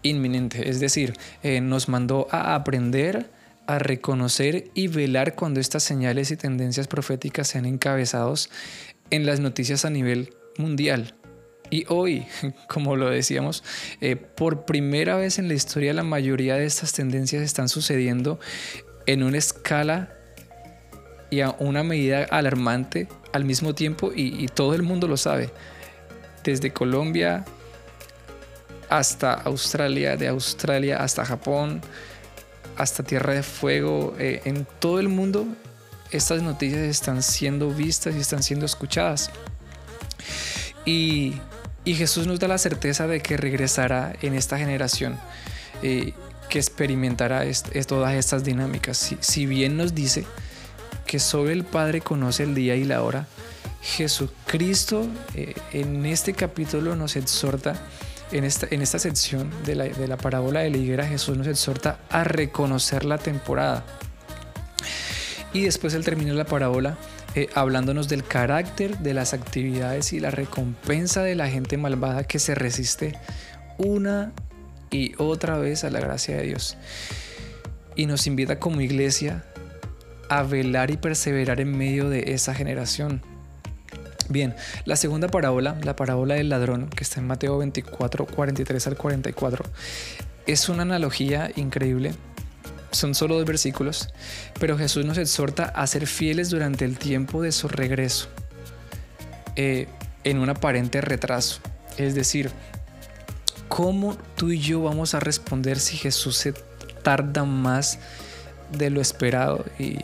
inminente, 0.04 0.70
es 0.70 0.80
decir, 0.80 1.14
eh, 1.42 1.62
nos 1.62 1.90
mandó 1.90 2.28
a 2.32 2.54
aprender, 2.54 3.30
a 3.76 3.80
reconocer 3.80 4.72
y 4.74 4.88
velar 4.88 5.36
cuando 5.36 5.60
estas 5.60 5.84
señales 5.84 6.32
y 6.32 6.38
tendencias 6.38 6.88
proféticas 6.88 7.48
sean 7.48 7.66
encabezados 7.66 8.50
en 9.10 9.26
las 9.26 9.40
noticias 9.40 9.86
a 9.86 9.90
nivel 9.90 10.34
mundial. 10.58 11.16
Y 11.70 11.86
hoy, 11.88 12.26
como 12.68 12.96
lo 12.96 13.10
decíamos, 13.10 13.64
eh, 14.02 14.16
por 14.16 14.66
primera 14.66 15.16
vez 15.16 15.40
en 15.40 15.48
la 15.48 15.54
historia 15.54 15.94
la 15.94 16.04
mayoría 16.04 16.56
de 16.56 16.66
estas 16.66 16.94
tendencias 16.94 17.42
están 17.42 17.70
sucediendo 17.70 18.40
en 19.08 19.24
una 19.24 19.38
escala 19.38 20.14
y 21.30 21.40
a 21.40 21.56
una 21.60 21.82
medida 21.82 22.26
alarmante 22.26 23.08
al 23.32 23.46
mismo 23.46 23.74
tiempo 23.74 24.12
y, 24.14 24.48
todo 24.48 24.76
el 24.76 24.84
mundo 24.84 25.08
lo 25.08 25.18
sabe. 25.18 25.50
Desde 26.44 26.72
Colombia 26.72 27.46
hasta 28.90 29.34
Australia, 29.34 30.18
de 30.18 30.28
Australia 30.28 30.98
hasta 30.98 31.24
Japón, 31.24 31.82
hasta 32.78 33.04
Tierra 33.04 33.34
de 33.34 33.44
Fuego, 33.44 34.16
eh, 34.20 34.42
en 34.46 34.68
todo 34.80 35.00
el 35.00 35.10
mundo 35.10 35.46
estas 36.12 36.42
noticias 36.42 36.82
están 36.82 37.24
siendo 37.24 37.70
vistas 37.70 38.16
y 38.16 38.20
están 38.20 38.44
siendo 38.44 38.66
escuchadas. 38.66 39.32
Y, 40.86 41.36
Jesús 41.86 42.28
nos 42.28 42.40
da 42.40 42.48
la 42.48 42.58
certeza 42.58 43.08
de 43.08 43.22
que 43.22 43.38
regresará 43.38 44.14
en 44.22 44.36
esta 44.36 44.58
generación, 44.58 45.18
eh, 45.82 46.14
que 46.50 46.60
experimentará 46.60 47.44
todas 47.88 48.14
estas 48.14 48.44
dinámicas. 48.44 49.16
Si, 49.20 49.46
bien 49.46 49.78
nos 49.78 49.96
dice 49.96 50.26
que 51.08 51.20
solo 51.20 51.50
el 51.50 51.64
Padre 51.64 52.02
conoce 52.02 52.44
el 52.44 52.54
día 52.54 52.76
y 52.76 52.84
la 52.84 53.02
hora, 53.02 53.26
Jesucristo 53.82 55.08
eh, 55.34 55.56
en 55.74 56.06
este 56.06 56.34
capítulo 56.34 56.96
nos 56.96 57.16
exhorta, 57.16 57.82
en 58.32 58.44
esta, 58.44 58.68
en 58.70 58.82
esta 58.82 59.00
sección 59.00 59.50
de 59.66 59.76
la, 59.76 59.84
de 59.86 60.08
la 60.08 60.18
parábola 60.18 60.62
de 60.62 60.70
la 60.70 60.78
higuera, 60.78 61.06
Jesús 61.06 61.38
nos 61.38 61.48
exhorta 61.48 62.00
a 62.10 62.24
reconocer 62.24 63.06
la 63.06 63.18
temporada. 63.18 63.86
Y 65.54 65.64
después 65.64 65.94
él 65.94 66.06
termina 66.06 66.34
la 66.34 66.46
parábola 66.46 66.98
eh, 67.34 67.48
hablándonos 67.56 68.10
del 68.10 68.26
carácter 68.26 68.98
de 69.00 69.14
las 69.14 69.34
actividades 69.34 70.12
y 70.12 70.20
la 70.20 70.32
recompensa 70.32 71.24
de 71.24 71.36
la 71.36 71.50
gente 71.50 71.78
malvada 71.78 72.26
que 72.26 72.40
se 72.40 72.56
resiste 72.56 73.18
una 73.78 74.34
y 74.90 75.14
otra 75.18 75.58
vez 75.58 75.86
a 75.86 75.90
la 75.90 76.02
gracia 76.02 76.36
de 76.38 76.44
Dios. 76.44 76.78
Y 77.96 78.06
nos 78.06 78.28
invita 78.28 78.60
como 78.60 78.82
iglesia 78.82 79.46
a 80.28 80.44
velar 80.44 80.92
y 80.92 80.98
perseverar 80.98 81.62
en 81.62 81.78
medio 81.78 82.10
de 82.10 82.34
esa 82.34 82.54
generación. 82.54 83.22
Bien, 84.32 84.56
la 84.86 84.96
segunda 84.96 85.28
parábola, 85.28 85.78
la 85.84 85.96
parábola 85.96 86.36
del 86.36 86.48
ladrón, 86.48 86.90
que 86.90 87.04
está 87.04 87.20
en 87.20 87.28
Mateo 87.28 87.58
24, 87.58 88.26
43 88.26 88.88
al 88.88 88.96
44, 88.96 89.66
es 90.48 90.70
una 90.70 90.84
analogía 90.84 91.52
increíble 91.56 92.14
son 92.92 93.16
solo 93.16 93.36
dos 93.36 93.46
versículos, 93.46 94.10
pero 94.60 94.78
Jesús 94.78 95.06
nos 95.06 95.18
exhorta 95.18 95.64
a 95.64 95.88
ser 95.88 96.08
fieles 96.08 96.50
durante 96.50 96.86
el 96.86 96.98
tiempo 96.98 97.42
de 97.42 97.52
su 97.52 97.68
regreso, 97.68 98.28
eh, 99.56 99.88
en 100.24 100.40
un 100.40 100.50
aparente 100.50 101.00
retraso. 101.00 101.62
Es 101.98 102.16
decir, 102.16 102.52
¿cómo 103.70 104.18
tú 104.36 104.52
y 104.52 104.60
yo 104.60 104.84
vamos 104.84 105.14
a 105.14 105.22
responder 105.22 105.80
si 105.80 105.98
Jesús 105.98 106.36
se 106.36 106.54
tarda 107.02 107.46
más 107.46 107.98
de 108.72 108.90
lo 108.90 109.02
esperado 109.02 109.66
y 109.80 109.98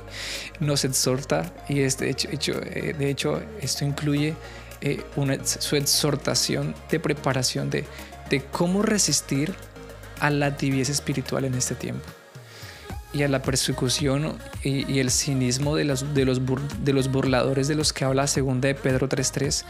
nos 0.60 0.84
exhorta? 0.84 1.52
Y 1.68 1.80
este 1.80 2.10
hecho, 2.10 2.28
hecho 2.30 2.60
eh, 2.62 2.94
de 2.98 3.10
hecho, 3.10 3.42
esto 3.60 3.84
incluye 3.84 4.34
eh, 4.80 5.02
una, 5.16 5.44
su 5.44 5.76
exhortación 5.76 6.74
de 6.90 7.00
preparación 7.00 7.70
de, 7.70 7.84
de 8.30 8.42
cómo 8.42 8.82
resistir 8.82 9.54
a 10.20 10.30
la 10.30 10.56
tibieza 10.56 10.92
espiritual 10.92 11.44
en 11.44 11.54
este 11.54 11.74
tiempo 11.74 12.06
y 13.14 13.22
a 13.22 13.28
la 13.28 13.42
persecución 13.42 14.36
y, 14.62 14.98
el 14.98 15.10
cinismo 15.10 15.76
de 15.76 15.84
los, 15.84 16.14
de, 16.14 16.24
los 16.24 17.10
burladores 17.12 17.68
de 17.68 17.76
los 17.76 17.92
que 17.92 18.04
habla 18.04 18.26
segunda 18.26 18.66
de 18.66 18.74
Pedro 18.74 19.08
3.3, 19.08 19.64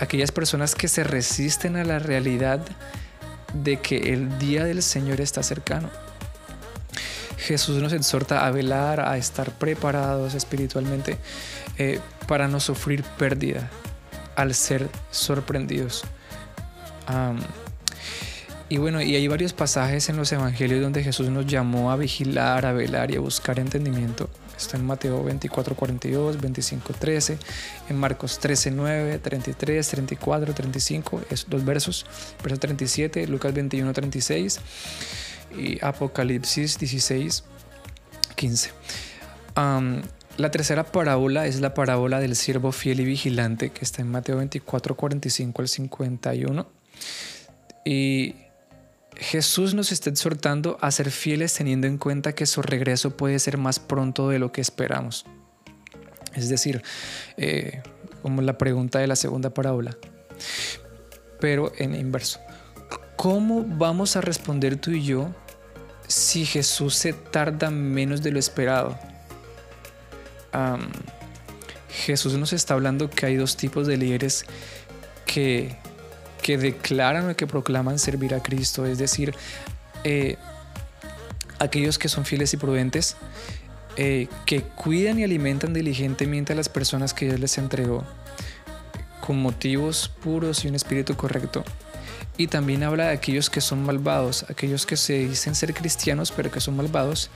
aquellas 0.00 0.32
personas 0.32 0.74
que 0.74 0.88
se 0.88 1.04
resisten 1.04 1.76
a 1.76 1.84
la 1.84 2.00
realidad 2.00 2.60
de 3.54 3.76
que 3.76 4.12
el 4.12 4.38
día 4.38 4.64
del 4.64 4.82
Señor 4.82 5.20
está 5.20 5.44
cercano. 5.44 5.90
Jesús 7.42 7.82
nos 7.82 7.92
exhorta 7.92 8.46
a 8.46 8.50
velar, 8.50 9.00
a 9.00 9.16
estar 9.16 9.50
preparados 9.50 10.34
espiritualmente 10.34 11.18
eh, 11.78 12.00
para 12.26 12.48
no 12.48 12.60
sufrir 12.60 13.02
pérdida 13.18 13.68
al 14.36 14.54
ser 14.54 14.88
sorprendidos. 15.10 16.04
Y 18.68 18.78
bueno, 18.78 19.02
y 19.02 19.14
hay 19.16 19.28
varios 19.28 19.52
pasajes 19.52 20.08
en 20.08 20.16
los 20.16 20.32
evangelios 20.32 20.80
donde 20.80 21.02
Jesús 21.02 21.28
nos 21.28 21.46
llamó 21.46 21.90
a 21.90 21.96
vigilar, 21.96 22.64
a 22.64 22.72
velar 22.72 23.10
y 23.10 23.16
a 23.16 23.20
buscar 23.20 23.58
entendimiento. 23.58 24.30
Está 24.56 24.78
en 24.78 24.86
Mateo 24.86 25.22
24, 25.24 25.74
42, 25.74 26.40
25, 26.40 26.92
13, 26.94 27.38
en 27.90 27.96
Marcos 27.96 28.38
13, 28.38 28.70
9, 28.70 29.18
33, 29.18 29.88
34, 29.88 30.54
35, 30.54 31.20
es 31.28 31.46
los 31.50 31.64
versos, 31.64 32.06
verso 32.42 32.58
37, 32.58 33.26
Lucas 33.26 33.52
21, 33.52 33.92
36 33.92 34.60
y 35.56 35.78
Apocalipsis 35.82 36.78
16, 36.78 37.44
15. 38.36 38.70
la 40.36 40.50
tercera 40.50 40.84
parábola 40.84 41.46
es 41.46 41.60
la 41.60 41.74
parábola 41.74 42.20
del 42.20 42.36
siervo 42.36 42.72
fiel 42.72 43.00
y 43.00 43.04
vigilante 43.04 43.70
que 43.70 43.84
está 43.84 44.02
en 44.02 44.10
Mateo 44.10 44.36
24, 44.36 44.96
45 44.96 45.62
al 45.62 45.68
51. 45.68 46.66
Y 47.84 48.36
Jesús 49.16 49.74
nos 49.74 49.92
está 49.92 50.10
exhortando 50.10 50.78
a 50.80 50.90
ser 50.90 51.10
fieles 51.10 51.54
teniendo 51.54 51.86
en 51.86 51.98
cuenta 51.98 52.34
que 52.34 52.46
su 52.46 52.62
regreso 52.62 53.16
puede 53.16 53.38
ser 53.38 53.58
más 53.58 53.78
pronto 53.78 54.28
de 54.28 54.38
lo 54.38 54.52
que 54.52 54.60
esperamos. 54.60 55.26
Es 56.34 56.48
decir, 56.48 56.82
eh, 57.36 57.82
como 58.22 58.40
la 58.42 58.56
pregunta 58.56 58.98
de 58.98 59.06
la 59.06 59.16
segunda 59.16 59.50
parábola, 59.50 59.96
pero 61.40 61.72
en 61.76 61.94
inverso. 61.94 62.40
¿Cómo 63.16 63.64
vamos 63.64 64.16
a 64.16 64.20
responder 64.20 64.76
tú 64.76 64.92
y 64.92 65.04
yo 65.04 65.34
si 66.12 66.44
Jesús 66.44 66.94
se 66.94 67.12
tarda 67.12 67.70
menos 67.70 68.22
de 68.22 68.30
lo 68.30 68.38
esperado? 68.38 68.98
Jesús 71.88 72.34
nos 72.34 72.52
está 72.52 72.74
hablando 72.74 73.08
que 73.10 73.26
hay 73.26 73.36
dos 73.36 73.56
tipos 73.56 73.86
de 73.86 73.96
líderes 73.96 74.44
que 75.26 75.76
que 76.42 76.58
declaran 76.58 77.30
o 77.30 77.36
que 77.36 77.46
proclaman 77.46 77.98
servir 77.98 78.34
a 78.34 78.42
Cristo, 78.42 78.84
es 78.84 78.98
decir, 78.98 79.34
eh, 80.04 80.36
aquellos 81.58 81.98
que 81.98 82.08
son 82.08 82.24
fieles 82.26 82.52
y 82.52 82.56
prudentes, 82.56 83.16
eh, 83.96 84.26
que 84.44 84.62
cuidan 84.62 85.18
y 85.18 85.24
alimentan 85.24 85.72
diligentemente 85.72 86.52
a 86.52 86.56
las 86.56 86.68
personas 86.68 87.14
que 87.14 87.26
Dios 87.26 87.40
les 87.40 87.56
entregó, 87.58 88.04
con 89.24 89.40
motivos 89.40 90.10
puros 90.22 90.64
y 90.64 90.68
un 90.68 90.74
espíritu 90.74 91.16
correcto. 91.16 91.64
y 92.38 92.46
también 92.46 92.82
habla 92.82 93.08
de 93.08 93.12
aquellos 93.12 93.50
que 93.50 93.60
son 93.60 93.84
malvados, 93.84 94.46
aquellos 94.48 94.86
que 94.86 94.96
se 94.96 95.28
dicen 95.28 95.54
ser 95.54 95.74
cristianos 95.74 96.32
pero 96.32 96.50
que 96.50 96.60
son 96.60 96.76
malvados, 96.76 97.30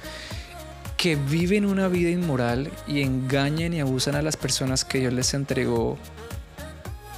que 0.97 1.17
viven 1.17 1.67
una 1.67 1.89
vida 1.89 2.11
inmoral 2.11 2.71
y 2.89 3.03
engañan 3.03 3.73
y 3.75 3.81
abusan 3.81 4.15
a 4.15 4.23
las 4.23 4.37
personas 4.37 4.85
que 4.85 4.99
Dios 4.99 5.13
les 5.13 5.35
entregó 5.35 5.99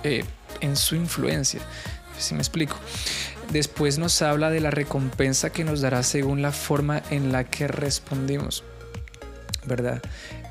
eh, 0.03 0.25
en 0.61 0.77
su 0.77 0.97
influencia. 0.97 1.61
Si 2.19 2.35
me 2.35 2.41
explico. 2.41 2.77
Después 3.51 3.99
nos 3.99 4.21
habla 4.21 4.51
de 4.51 4.61
la 4.61 4.71
recompensa 4.71 5.51
que 5.51 5.65
nos 5.65 5.81
dará 5.81 6.03
según 6.03 6.43
la 6.43 6.53
forma 6.53 7.03
en 7.11 7.33
la 7.33 7.45
que 7.45 7.69
respondimos. 7.69 8.65
¿Verdad? 9.67 10.01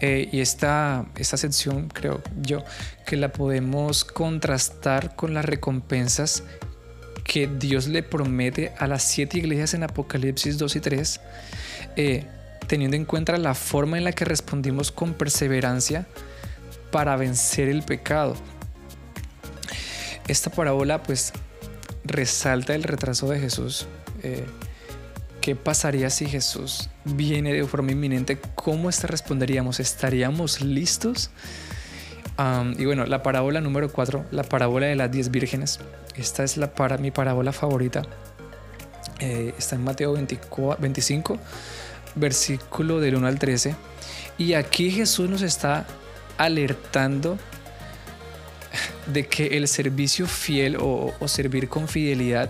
Eh, 0.01 0.29
y 0.31 0.41
esta, 0.41 1.05
esta 1.15 1.37
sección 1.37 1.87
creo 1.87 2.21
yo 2.41 2.63
que 3.05 3.15
la 3.15 3.31
podemos 3.31 4.03
contrastar 4.03 5.15
con 5.15 5.33
las 5.33 5.45
recompensas 5.45 6.43
que 7.23 7.47
Dios 7.47 7.87
le 7.87 8.03
promete 8.03 8.73
a 8.79 8.87
las 8.87 9.03
siete 9.03 9.37
iglesias 9.37 9.73
en 9.73 9.83
Apocalipsis 9.83 10.57
2 10.57 10.75
y 10.77 10.79
3, 10.79 11.21
eh, 11.97 12.25
teniendo 12.67 12.95
en 12.95 13.05
cuenta 13.05 13.37
la 13.37 13.53
forma 13.53 13.97
en 13.97 14.05
la 14.05 14.13
que 14.13 14.25
respondimos 14.25 14.91
con 14.91 15.13
perseverancia 15.13 16.07
para 16.91 17.15
vencer 17.17 17.67
el 17.67 17.83
pecado. 17.83 18.35
Esta 20.27 20.49
parábola 20.49 21.03
pues 21.03 21.33
resalta 22.05 22.75
el 22.75 22.83
retraso 22.83 23.29
de 23.29 23.39
Jesús. 23.39 23.87
Eh, 24.23 24.45
¿Qué 25.47 25.55
pasaría 25.55 26.09
si 26.09 26.25
Jesús 26.25 26.89
viene 27.05 27.53
de 27.53 27.63
forma 27.63 27.93
inminente? 27.93 28.37
¿Cómo 28.55 28.89
responderíamos? 29.07 29.79
¿Estaríamos 29.79 30.59
listos? 30.59 31.29
y 32.77 32.83
bueno, 32.83 33.05
la 33.05 33.23
parábola 33.23 33.61
número 33.61 33.89
4, 33.89 34.25
la 34.31 34.43
parábola 34.43 34.87
de 34.87 34.97
las 34.97 35.09
10 35.09 35.31
vírgenes. 35.31 35.79
Esta 36.17 36.43
es 36.43 36.57
mi 36.99 37.11
parábola 37.11 37.53
favorita. 37.53 38.01
Eh, 39.21 39.53
está 39.57 39.77
en 39.77 39.85
Mateo 39.85 40.11
25, 40.11 41.39
versículo 42.15 42.99
del 42.99 43.15
1 43.15 43.27
al 43.27 43.39
13. 43.39 43.73
Y 44.37 44.51
aquí 44.53 44.91
Jesús 44.91 45.29
nos 45.29 45.43
está 45.43 45.87
alertando 46.37 47.37
de 49.13 49.27
que 49.27 49.55
el 49.55 49.69
servicio 49.69 50.27
fiel 50.27 50.75
o, 50.75 51.13
o 51.17 51.27
servir 51.29 51.69
con 51.69 51.87
fidelidad 51.87 52.49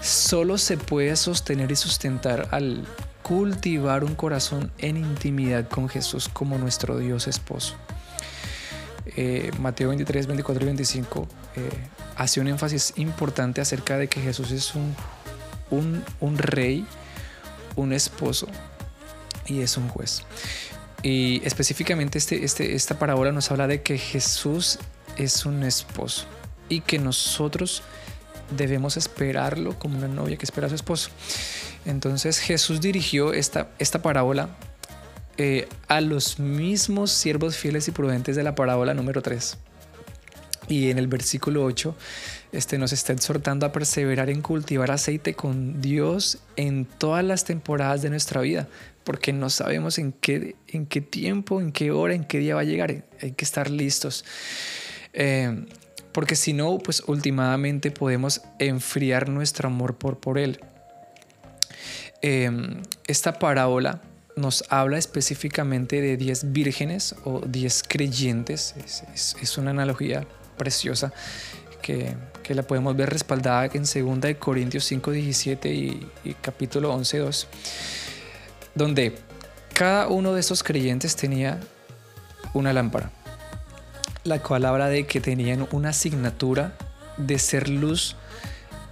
solo 0.00 0.58
se 0.58 0.76
puede 0.76 1.14
sostener 1.16 1.70
y 1.70 1.76
sustentar 1.76 2.48
al 2.50 2.84
cultivar 3.22 4.04
un 4.04 4.14
corazón 4.14 4.72
en 4.78 4.96
intimidad 4.96 5.68
con 5.68 5.88
Jesús 5.88 6.28
como 6.28 6.58
nuestro 6.58 6.98
Dios 6.98 7.28
esposo. 7.28 7.76
Eh, 9.16 9.50
Mateo 9.58 9.88
23, 9.88 10.26
24 10.26 10.62
y 10.62 10.66
25 10.66 11.28
eh, 11.56 11.68
hace 12.16 12.40
un 12.40 12.48
énfasis 12.48 12.94
importante 12.96 13.60
acerca 13.60 13.98
de 13.98 14.08
que 14.08 14.20
Jesús 14.20 14.50
es 14.50 14.74
un, 14.74 14.94
un, 16.20 16.38
rey, 16.38 16.86
un 17.76 17.92
esposo 17.92 18.46
y 19.46 19.60
es 19.60 19.76
un 19.76 19.88
juez. 19.88 20.22
Y 21.02 21.40
específicamente 21.44 22.18
este, 22.18 22.44
este, 22.44 22.74
esta 22.74 22.98
parábola 22.98 23.32
nos 23.32 23.50
habla 23.50 23.66
de 23.66 23.82
que 23.82 23.96
Jesús 23.96 24.78
es 25.16 25.46
un 25.46 25.62
esposo 25.62 26.26
y 26.68 26.80
que 26.80 26.98
nosotros 26.98 27.82
debemos 28.56 28.96
esperarlo 28.96 29.78
como 29.78 29.98
una 29.98 30.08
novia 30.08 30.36
que 30.36 30.44
espera 30.44 30.66
a 30.66 30.70
su 30.70 30.76
esposo. 30.76 31.10
Entonces 31.84 32.38
Jesús 32.38 32.80
dirigió 32.80 33.32
esta, 33.32 33.68
esta 33.78 34.02
parábola 34.02 34.50
eh, 35.36 35.68
a 35.88 36.00
los 36.00 36.38
mismos 36.38 37.10
siervos 37.10 37.56
fieles 37.56 37.88
y 37.88 37.92
prudentes 37.92 38.36
de 38.36 38.42
la 38.42 38.54
parábola 38.54 38.92
número 38.94 39.22
3. 39.22 39.56
Y 40.68 40.90
en 40.90 40.98
el 40.98 41.08
versículo 41.08 41.64
8 41.64 41.96
este, 42.52 42.78
nos 42.78 42.92
está 42.92 43.12
exhortando 43.12 43.64
a 43.64 43.72
perseverar 43.72 44.28
en 44.28 44.42
cultivar 44.42 44.90
aceite 44.90 45.34
con 45.34 45.80
Dios 45.80 46.38
en 46.56 46.84
todas 46.84 47.24
las 47.24 47.44
temporadas 47.44 48.02
de 48.02 48.10
nuestra 48.10 48.40
vida, 48.40 48.68
porque 49.04 49.32
no 49.32 49.50
sabemos 49.50 49.98
en 49.98 50.12
qué, 50.12 50.56
en 50.68 50.86
qué 50.86 51.00
tiempo, 51.00 51.60
en 51.60 51.72
qué 51.72 51.90
hora, 51.90 52.14
en 52.14 52.24
qué 52.24 52.38
día 52.38 52.54
va 52.54 52.60
a 52.60 52.64
llegar. 52.64 53.04
Hay 53.22 53.32
que 53.32 53.44
estar 53.44 53.70
listos. 53.70 54.24
Eh, 55.12 55.64
porque 56.12 56.36
si 56.36 56.52
no, 56.52 56.78
pues 56.78 57.02
últimamente 57.06 57.90
podemos 57.90 58.42
enfriar 58.58 59.28
nuestro 59.28 59.68
amor 59.68 59.96
por, 59.96 60.18
por 60.18 60.38
Él. 60.38 60.60
Eh, 62.22 62.50
esta 63.06 63.38
parábola 63.38 64.02
nos 64.36 64.64
habla 64.68 64.98
específicamente 64.98 66.00
de 66.00 66.16
10 66.16 66.52
vírgenes 66.52 67.14
o 67.24 67.40
10 67.40 67.84
creyentes. 67.88 68.74
Es, 69.14 69.58
una 69.58 69.70
analogía 69.70 70.26
preciosa 70.56 71.12
que, 71.82 72.16
la 72.48 72.64
podemos 72.64 72.96
ver 72.96 73.08
respaldada 73.10 73.70
en 73.72 73.84
2 73.84 74.34
Corintios 74.40 74.84
5, 74.84 75.12
17 75.12 75.72
y, 75.72 76.10
y 76.24 76.34
capítulo 76.34 76.92
11, 76.92 77.18
2, 77.18 77.46
donde 78.74 79.14
cada 79.72 80.08
uno 80.08 80.34
de 80.34 80.40
esos 80.40 80.64
creyentes 80.64 81.14
tenía 81.14 81.60
una 82.52 82.72
lámpara, 82.72 83.12
la 84.24 84.42
cual 84.42 84.64
habla 84.64 84.88
de 84.88 85.06
que 85.06 85.20
tenían 85.20 85.66
una 85.72 85.90
asignatura 85.90 86.76
de 87.16 87.38
ser 87.38 87.68
luz 87.68 88.16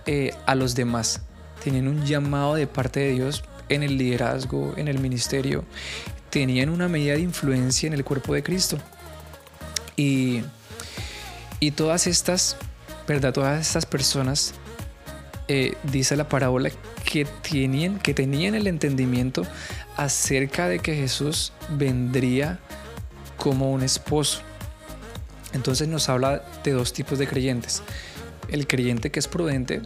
eh, 0.06 0.34
a 0.46 0.54
los 0.54 0.74
demás. 0.74 1.22
Tenían 1.62 1.88
un 1.88 2.06
llamado 2.06 2.54
de 2.54 2.66
parte 2.66 3.00
de 3.00 3.12
Dios 3.12 3.44
en 3.68 3.82
el 3.82 3.98
liderazgo, 3.98 4.74
en 4.76 4.88
el 4.88 4.98
ministerio, 4.98 5.64
tenían 6.30 6.68
una 6.68 6.88
medida 6.88 7.14
de 7.14 7.20
influencia 7.20 7.86
en 7.86 7.92
el 7.92 8.04
cuerpo 8.04 8.34
de 8.34 8.42
Cristo. 8.42 8.78
Y, 9.96 10.42
y 11.60 11.72
todas 11.72 12.06
estas, 12.06 12.56
¿verdad? 13.06 13.32
Todas 13.32 13.60
estas 13.60 13.86
personas, 13.86 14.54
eh, 15.48 15.74
dice 15.84 16.16
la 16.16 16.28
parábola, 16.28 16.70
que 17.04 17.24
tenían, 17.24 17.98
que 17.98 18.14
tenían 18.14 18.54
el 18.54 18.66
entendimiento 18.66 19.46
acerca 19.96 20.68
de 20.68 20.78
que 20.78 20.94
Jesús 20.94 21.52
vendría 21.70 22.60
como 23.36 23.72
un 23.72 23.82
esposo. 23.82 24.42
Entonces 25.52 25.88
nos 25.88 26.08
habla 26.08 26.42
de 26.64 26.72
dos 26.72 26.92
tipos 26.92 27.18
de 27.18 27.26
creyentes. 27.26 27.82
El 28.48 28.66
creyente 28.66 29.10
que 29.10 29.18
es 29.18 29.28
prudente, 29.28 29.82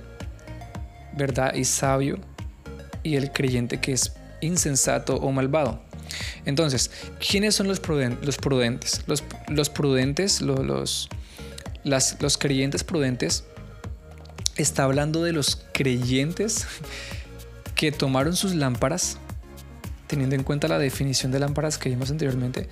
¿verdad? 1.16 1.54
Y 1.54 1.64
sabio, 1.64 2.18
y 3.02 3.16
el 3.16 3.32
creyente 3.32 3.80
que 3.80 3.92
es 3.92 4.12
insensato 4.40 5.16
o 5.16 5.32
malvado. 5.32 5.82
Entonces, 6.44 6.90
¿quiénes 7.26 7.54
son 7.54 7.68
los, 7.68 7.80
prudentes? 7.80 8.24
Los 8.24 8.36
prudentes, 8.36 9.02
los, 9.06 9.22
prudentes 9.70 10.40
los, 10.40 11.08
los 11.84 12.38
creyentes 12.38 12.84
prudentes, 12.84 13.44
está 14.56 14.84
hablando 14.84 15.22
de 15.22 15.32
los 15.32 15.64
creyentes 15.72 16.66
que 17.74 17.92
tomaron 17.92 18.36
sus 18.36 18.54
lámparas, 18.54 19.18
teniendo 20.12 20.36
en 20.36 20.42
cuenta 20.42 20.68
la 20.68 20.78
definición 20.78 21.32
de 21.32 21.38
lámparas 21.38 21.78
que 21.78 21.88
vimos 21.88 22.10
anteriormente, 22.10 22.68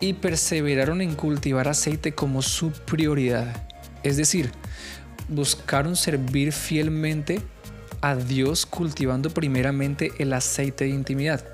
y 0.00 0.14
perseveraron 0.14 1.00
en 1.02 1.14
cultivar 1.14 1.68
aceite 1.68 2.16
como 2.16 2.42
su 2.42 2.72
prioridad. 2.72 3.68
Es 4.02 4.16
decir, 4.16 4.50
buscaron 5.28 5.94
servir 5.94 6.52
fielmente 6.52 7.40
a 8.00 8.16
Dios 8.16 8.66
cultivando 8.66 9.30
primeramente 9.30 10.10
el 10.18 10.32
aceite 10.32 10.86
de 10.86 10.90
intimidad. 10.90 11.44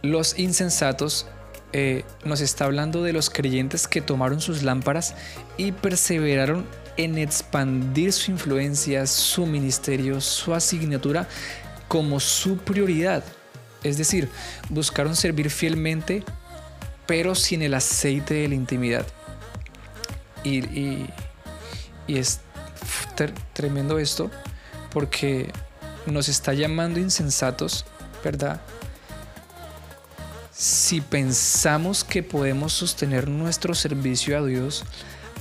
Los 0.00 0.38
insensatos 0.38 1.26
eh, 1.74 2.04
nos 2.24 2.40
está 2.40 2.64
hablando 2.64 3.02
de 3.02 3.12
los 3.12 3.28
creyentes 3.28 3.86
que 3.86 4.00
tomaron 4.00 4.40
sus 4.40 4.62
lámparas 4.62 5.14
y 5.58 5.72
perseveraron 5.72 6.64
en 6.96 7.18
expandir 7.18 8.14
su 8.14 8.30
influencia, 8.30 9.06
su 9.06 9.44
ministerio, 9.44 10.22
su 10.22 10.54
asignatura 10.54 11.28
como 11.88 12.20
su 12.20 12.58
prioridad. 12.58 13.24
Es 13.82 13.96
decir, 13.96 14.28
buscaron 14.68 15.16
servir 15.16 15.50
fielmente, 15.50 16.22
pero 17.06 17.34
sin 17.34 17.62
el 17.62 17.74
aceite 17.74 18.34
de 18.34 18.48
la 18.48 18.54
intimidad. 18.54 19.06
Y, 20.44 21.08
y 22.06 22.18
es 22.18 22.40
tremendo 23.54 23.98
esto 23.98 24.30
porque 24.92 25.50
nos 26.06 26.28
está 26.28 26.54
llamando 26.54 27.00
insensatos, 27.00 27.84
¿verdad? 28.24 28.60
Si 30.52 31.00
pensamos 31.00 32.02
que 32.02 32.22
podemos 32.22 32.72
sostener 32.72 33.28
nuestro 33.28 33.74
servicio 33.74 34.38
a 34.38 34.44
Dios 34.44 34.84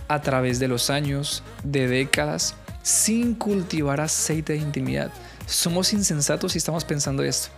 a 0.07 0.21
través 0.21 0.59
de 0.59 0.67
los 0.67 0.89
años, 0.89 1.43
de 1.63 1.87
décadas, 1.87 2.55
sin 2.83 3.33
cultivar 3.33 3.99
aceite 3.99 4.53
de 4.53 4.59
intimidad, 4.59 5.11
somos 5.47 5.93
insensatos 5.93 6.51
si 6.51 6.59
estamos 6.59 6.85
pensando 6.85 7.23
esto. 7.23 7.49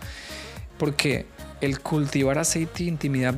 Porque 0.78 1.26
el 1.60 1.80
cultivar 1.80 2.38
aceite 2.38 2.84
de 2.84 2.90
intimidad 2.90 3.34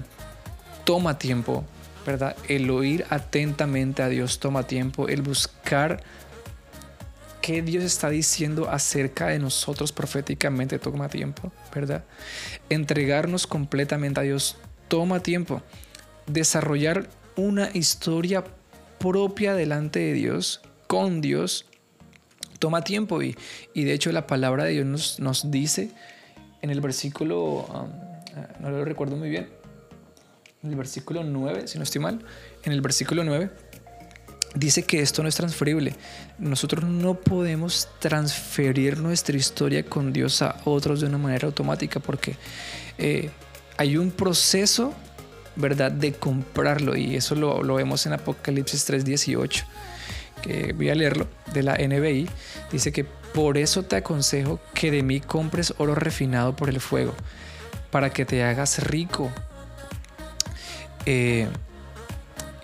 toma 0.84 1.18
tiempo, 1.18 1.64
¿verdad? 2.06 2.36
El 2.48 2.70
oír 2.70 3.04
atentamente 3.10 4.02
a 4.02 4.08
Dios 4.08 4.38
toma 4.38 4.64
tiempo, 4.68 5.08
el 5.08 5.22
buscar 5.22 6.04
qué 7.40 7.60
Dios 7.62 7.82
está 7.82 8.08
diciendo 8.08 8.70
acerca 8.70 9.26
de 9.26 9.40
nosotros 9.40 9.90
proféticamente 9.90 10.78
toma 10.78 11.08
tiempo, 11.08 11.52
¿verdad? 11.74 12.04
Entregarnos 12.68 13.48
completamente 13.48 14.20
a 14.20 14.22
Dios 14.22 14.56
toma 14.86 15.20
tiempo. 15.20 15.62
Desarrollar 16.26 17.08
una 17.34 17.70
historia 17.74 18.44
propia 18.98 19.54
delante 19.54 19.98
de 19.98 20.12
Dios, 20.12 20.60
con 20.86 21.20
Dios, 21.20 21.66
toma 22.62 22.84
tiempo 22.84 23.20
y, 23.20 23.34
de 23.74 23.92
hecho 23.92 24.12
la 24.12 24.28
palabra 24.28 24.62
de 24.62 24.70
Dios 24.70 24.86
nos, 24.86 25.18
nos 25.18 25.50
dice 25.50 25.90
en 26.60 26.70
el 26.70 26.80
versículo, 26.80 27.66
um, 27.66 27.90
no 28.60 28.70
lo 28.70 28.84
recuerdo 28.84 29.16
muy 29.16 29.30
bien, 29.30 29.48
en 30.62 30.70
el 30.70 30.76
versículo 30.76 31.24
9, 31.24 31.66
si 31.66 31.78
no 31.78 31.82
estoy 31.82 32.00
mal, 32.00 32.24
en 32.62 32.72
el 32.72 32.80
versículo 32.80 33.24
9 33.24 33.50
dice 34.54 34.84
que 34.84 35.00
esto 35.00 35.24
no 35.24 35.28
es 35.28 35.34
transferible. 35.34 35.96
Nosotros 36.38 36.84
no 36.84 37.14
podemos 37.14 37.88
transferir 37.98 38.98
nuestra 38.98 39.36
historia 39.36 39.84
con 39.84 40.12
Dios 40.12 40.40
a 40.40 40.60
otros 40.64 41.00
de 41.00 41.08
una 41.08 41.18
manera 41.18 41.48
automática 41.48 41.98
porque 41.98 42.36
eh, 42.96 43.30
hay 43.76 43.96
un 43.96 44.12
proceso, 44.12 44.94
¿verdad?, 45.56 45.90
de 45.90 46.12
comprarlo 46.12 46.94
y 46.94 47.16
eso 47.16 47.34
lo, 47.34 47.64
lo 47.64 47.74
vemos 47.74 48.06
en 48.06 48.12
Apocalipsis 48.12 48.88
3.18, 48.88 49.64
que 50.42 50.72
voy 50.72 50.90
a 50.90 50.94
leerlo, 50.94 51.28
de 51.52 51.62
la 51.62 51.76
NBI. 51.76 52.28
Dice 52.70 52.92
que 52.92 53.04
por 53.04 53.56
eso 53.56 53.84
te 53.84 53.96
aconsejo 53.96 54.60
que 54.74 54.90
de 54.90 55.02
mí 55.02 55.20
compres 55.20 55.74
oro 55.78 55.94
refinado 55.94 56.54
por 56.54 56.68
el 56.68 56.80
fuego, 56.80 57.14
para 57.90 58.10
que 58.10 58.24
te 58.24 58.44
hagas 58.44 58.84
rico. 58.84 59.30
Eh, 61.06 61.48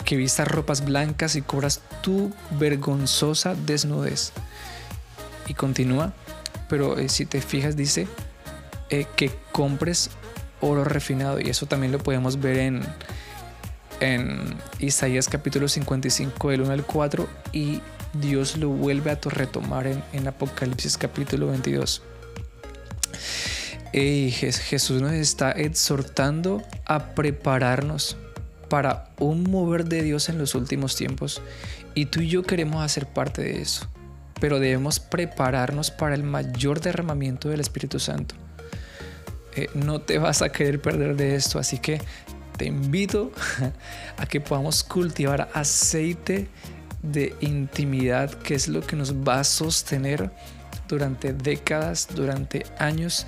que 0.05 0.17
vistas 0.17 0.49
ropas 0.49 0.87
blancas 0.87 1.37
y 1.37 1.43
cobras 1.43 1.83
tu 2.01 2.33
vergonzosa 2.59 3.55
desnudez. 3.55 4.33
Y 5.47 5.55
continúa, 5.55 6.14
pero 6.69 6.99
eh, 6.99 7.11
si 7.11 7.27
te 7.27 7.43
fijas 7.43 7.77
dice 7.77 8.09
eh, 8.88 9.07
que 9.17 9.31
compres 9.53 10.09
oro 10.61 10.85
refinado 10.85 11.41
y 11.41 11.51
eso 11.51 11.67
también 11.67 11.93
lo 11.93 11.99
podemos 11.99 12.41
ver 12.41 12.57
en, 12.57 12.83
en 14.01 14.57
Isaías 14.79 15.29
capítulo 15.29 15.69
55 15.69 16.51
del 16.51 16.63
1 16.63 16.73
al 16.73 16.85
4 16.85 17.29
y 17.53 17.81
Dios 18.15 18.57
lo 18.57 18.69
vuelve 18.71 19.11
a 19.11 19.19
retomar 19.23 19.87
en, 19.87 20.03
en 20.13 20.29
Apocalipsis 20.29 20.97
capítulo 20.97 21.49
22. 21.49 22.03
Y 23.93 24.31
Jesús 24.31 25.01
nos 25.01 25.13
está 25.13 25.51
exhortando 25.53 26.63
a 26.85 27.15
prepararnos 27.15 28.17
para 28.69 29.11
un 29.19 29.45
mover 29.45 29.87
de 29.87 30.03
Dios 30.03 30.29
en 30.29 30.39
los 30.39 30.55
últimos 30.55 30.95
tiempos 30.95 31.41
y 31.95 32.07
tú 32.07 32.21
y 32.21 32.29
yo 32.29 32.43
queremos 32.43 32.85
hacer 32.85 33.07
parte 33.07 33.43
de 33.43 33.63
eso, 33.63 33.89
pero 34.41 34.61
debemos 34.61 35.01
prepararnos 35.01 35.91
para 35.91 36.15
el 36.15 36.23
mayor 36.23 36.81
derramamiento 36.81 37.49
del 37.49 37.61
Espíritu 37.61 37.99
Santo. 37.99 38.35
Eh, 39.57 39.69
no 39.75 40.01
te 40.01 40.19
vas 40.19 40.43
a 40.43 40.51
querer 40.51 40.81
perder 40.81 41.17
de 41.17 41.35
esto, 41.35 41.59
así 41.59 41.79
que 41.79 42.01
te 42.59 42.66
invito 42.66 43.33
a 44.18 44.27
que 44.27 44.40
podamos 44.42 44.83
cultivar 44.85 45.49
aceite 45.55 46.49
de 47.03 47.35
intimidad, 47.40 48.35
que 48.35 48.55
es 48.55 48.68
lo 48.68 48.83
que 48.83 48.97
nos 48.97 49.14
va 49.14 49.40
a 49.40 49.44
sostener 49.44 50.31
durante 50.88 51.33
décadas, 51.33 52.09
durante 52.14 52.66
años, 52.79 53.27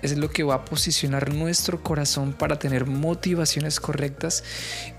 es 0.00 0.16
lo 0.16 0.30
que 0.30 0.42
va 0.42 0.54
a 0.54 0.64
posicionar 0.64 1.32
nuestro 1.34 1.82
corazón 1.82 2.32
para 2.32 2.58
tener 2.58 2.86
motivaciones 2.86 3.80
correctas 3.80 4.42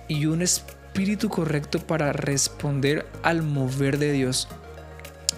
y 0.07 0.25
un 0.27 0.41
espíritu 0.41 1.29
correcto 1.29 1.79
para 1.79 2.13
responder 2.13 3.07
al 3.23 3.41
mover 3.41 3.97
de 3.97 4.11
Dios 4.11 4.47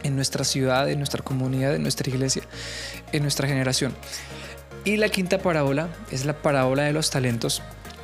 en 0.03 0.15
nuestra 0.15 0.43
ciudad, 0.43 0.89
en 0.89 0.97
nuestra 0.97 1.23
comunidad, 1.23 1.75
en 1.75 1.84
nuestra 1.84 2.10
iglesia, 2.10 2.43
en 3.13 3.21
nuestra 3.21 3.47
generación. 3.47 3.93
Y 4.84 4.97
la 4.97 5.08
quinta 5.08 5.38
parábola 5.38 5.88
es 6.12 6.25
la 6.25 6.34
parábola 6.34 6.84
de 6.84 6.91
los 6.91 7.10
talentos, 7.10 7.62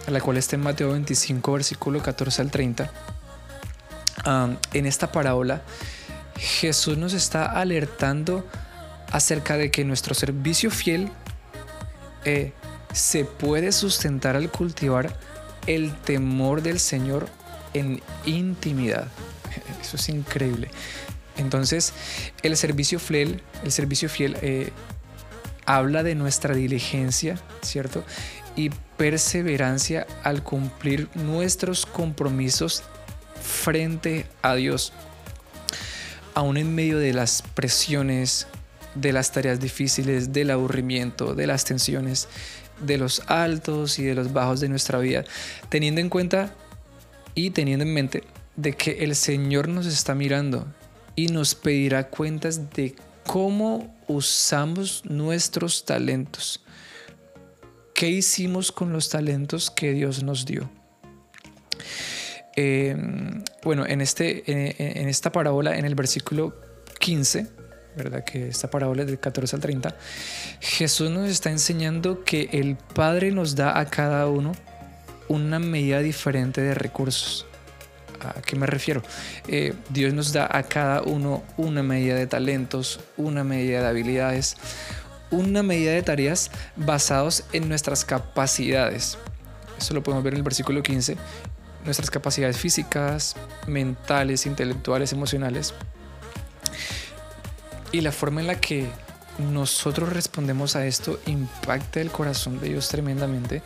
la 0.10 0.22
cual 0.22 0.38
está 0.38 0.56
en 0.56 0.64
Mateo 0.64 0.92
25, 0.92 1.52
versículo 1.52 2.02
14 2.02 2.42
al 2.42 2.52
30. 2.52 2.92
en 4.74 4.86
esta 4.86 5.12
parábola, 5.12 5.62
Jesús 6.38 6.98
nos 6.98 7.14
está 7.14 7.46
alertando 7.46 8.48
acerca 9.12 9.58
de 9.58 9.72
que 9.72 9.84
nuestro 9.84 10.14
servicio 10.14 10.72
fiel 10.72 11.10
eh, 12.26 12.54
se 12.94 13.26
puede 13.26 13.72
sustentar 13.72 14.36
al 14.36 14.50
cultivar 14.50 15.16
el 15.68 15.94
temor 15.94 16.62
del 16.62 16.80
Señor 16.80 17.28
en 17.74 18.02
intimidad. 18.26 19.08
Eso 19.82 19.98
es 19.98 20.10
increíble. 20.10 20.70
Entonces, 21.38 21.94
el 22.44 22.58
servicio 22.58 23.00
fiel, 23.00 23.42
el 23.64 23.72
servicio 23.72 24.10
fiel 24.10 24.38
eh, 24.42 24.72
habla 25.66 26.04
de 26.04 26.16
nuestra 26.16 26.54
diligencia, 26.54 27.40
¿cierto? 27.62 28.04
Perseverancia 28.98 30.06
al 30.24 30.44
cumplir 30.44 31.08
nuestros 31.16 31.86
compromisos 31.86 32.84
frente 33.42 34.26
a 34.42 34.56
Dios. 34.56 34.92
Aún 36.34 36.58
en 36.58 36.76
medio 36.76 36.98
de 36.98 37.14
las 37.14 37.42
presiones, 37.42 38.48
de 38.96 39.14
las 39.14 39.32
tareas 39.32 39.62
difíciles, 39.62 40.34
del 40.34 40.52
aburrimiento, 40.52 41.34
de 41.34 41.48
las 41.48 41.64
tensiones, 41.64 42.28
de 42.86 42.98
los 42.98 43.22
altos 43.28 44.00
y 44.00 44.04
de 44.04 44.16
los 44.16 44.34
bajos 44.34 44.60
de 44.60 44.70
nuestra 44.70 45.00
vida, 45.00 45.24
teniendo 45.70 46.02
en 46.02 46.10
cuenta 46.10 46.54
y 47.36 47.52
teniendo 47.52 47.86
en 47.86 47.94
mente 47.94 48.24
de 48.56 48.74
que 48.74 49.04
el 49.04 49.16
Señor 49.16 49.70
nos 49.70 49.86
está 49.86 50.16
mirando 50.16 50.68
y 51.16 51.28
nos 51.28 51.56
pedirá 51.56 52.10
cuentas 52.10 52.70
de 52.72 52.96
cómo 53.26 53.96
usamos 54.08 55.04
nuestros 55.06 55.86
talentos. 55.86 56.62
¿Qué 58.00 58.08
hicimos 58.08 58.72
con 58.72 58.94
los 58.94 59.10
talentos 59.10 59.70
que 59.70 59.92
Dios 59.92 60.24
nos 60.24 60.46
dio? 60.46 60.70
Eh, 62.56 62.96
bueno, 63.62 63.86
en, 63.86 64.00
este, 64.00 65.02
en 65.02 65.10
esta 65.10 65.34
parábola, 65.34 65.78
en 65.78 65.84
el 65.84 65.96
versículo 65.96 66.56
15, 66.98 67.48
¿verdad? 67.98 68.24
Que 68.24 68.48
esta 68.48 68.70
parábola 68.70 69.02
es 69.02 69.08
del 69.08 69.20
14 69.20 69.58
al 69.58 69.62
30. 69.62 69.98
Jesús 70.62 71.12
nos 71.12 71.28
está 71.28 71.52
enseñando 71.52 72.24
que 72.24 72.48
el 72.54 72.78
Padre 72.78 73.32
nos 73.32 73.58
da 73.58 73.78
a 73.78 73.86
cada 73.88 74.28
uno 74.28 74.54
una 75.28 75.60
medida 75.60 76.00
diferente 76.00 76.62
de 76.62 76.76
recursos. 76.76 77.48
¿A 78.22 78.42
qué 78.42 78.56
me 78.56 78.66
refiero? 78.66 79.04
Eh, 79.50 79.74
Dios 79.90 80.14
nos 80.14 80.32
da 80.32 80.48
a 80.50 80.64
cada 80.64 81.02
uno 81.02 81.44
una 81.58 81.84
medida 81.84 82.16
de 82.16 82.28
talentos, 82.28 83.02
una 83.18 83.44
medida 83.44 83.82
de 83.82 83.88
habilidades, 83.90 84.56
una 85.32 85.64
medida 85.64 85.92
de 85.92 86.02
tareas 86.02 86.52
basados 86.76 87.44
en 87.54 87.68
nuestras 87.70 88.06
capacidades. 88.06 89.18
Eso 89.78 89.94
lo 89.94 90.04
podemos 90.04 90.24
ver 90.24 90.34
en 90.34 90.40
el 90.40 90.44
versículo 90.44 90.84
15. 90.84 91.18
Nuestras 91.86 92.10
capacidades 92.12 92.58
físicas, 92.58 93.36
mentales, 93.66 94.46
intelectuales, 94.46 95.14
emocionales. 95.14 95.74
Y 97.92 98.02
la 98.02 98.12
forma 98.12 98.42
en 98.42 98.48
la 98.48 98.60
que 98.60 98.88
nosotros 99.40 100.12
respondemos 100.12 100.76
a 100.76 100.86
esto 100.86 101.20
impacta 101.26 102.02
el 102.02 102.12
corazón 102.12 102.60
de 102.60 102.70
Dios 102.70 102.90
tremendamente. 102.90 103.62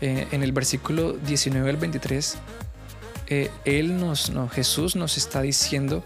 Eh, 0.00 0.26
en 0.32 0.42
el 0.42 0.52
versículo 0.52 1.12
19 1.12 1.68
al 1.68 1.76
23, 1.76 2.36
eh, 3.26 3.50
él 3.66 4.00
nos, 4.00 4.30
no, 4.30 4.48
Jesús 4.48 4.96
nos 4.96 5.18
está 5.18 5.42
diciendo 5.42 6.02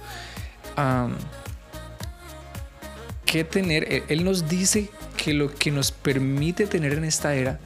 qué 3.24 3.44
tener. 3.44 4.04
Él 4.08 4.24
nos 4.24 4.48
dice 4.48 4.90
que 5.12 5.34
lo 5.34 5.54
que 5.54 5.70
nos 5.70 5.92
permite 5.92 6.66
tener 6.66 6.94
en 6.94 7.04
esta 7.04 7.34
era, 7.34 7.60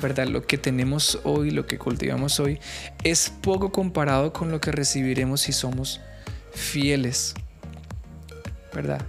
¿verdad? 0.00 0.26
Lo 0.26 0.46
que 0.46 0.58
tenemos 0.58 1.20
hoy, 1.24 1.50
lo 1.50 1.66
que 1.66 1.78
cultivamos 1.78 2.40
hoy, 2.40 2.58
es 3.02 3.30
poco 3.42 3.72
comparado 3.72 4.32
con 4.32 4.50
lo 4.50 4.60
que 4.60 4.72
recibiremos 4.72 5.42
si 5.42 5.52
somos 5.52 6.00
fieles, 6.52 7.34
¿verdad? 8.72 9.02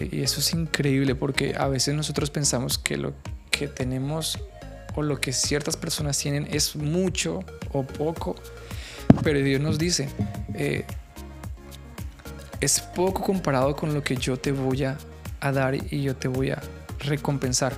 Y 0.00 0.22
eso 0.22 0.40
es 0.40 0.52
increíble 0.52 1.14
porque 1.14 1.54
a 1.58 1.68
veces 1.68 1.94
nosotros 1.94 2.30
pensamos 2.30 2.78
que 2.78 2.96
lo 2.96 3.14
que 3.50 3.66
tenemos 3.66 4.38
o 4.94 5.02
lo 5.02 5.20
que 5.20 5.32
ciertas 5.32 5.76
personas 5.76 6.18
tienen 6.18 6.48
es 6.50 6.76
mucho 6.76 7.40
o 7.72 7.84
poco, 7.84 8.36
pero 9.22 9.40
Dios 9.40 9.60
nos 9.60 9.78
dice, 9.78 10.08
eh, 10.54 10.84
es 12.60 12.80
poco 12.80 13.22
comparado 13.22 13.76
con 13.76 13.94
lo 13.94 14.02
que 14.02 14.16
yo 14.16 14.36
te 14.36 14.52
voy 14.52 14.84
a, 14.84 14.98
dar 15.40 15.76
y 15.76 16.02
yo 16.02 16.16
te 16.16 16.26
voy 16.26 16.50
a 16.50 16.60
recompensar. 16.98 17.74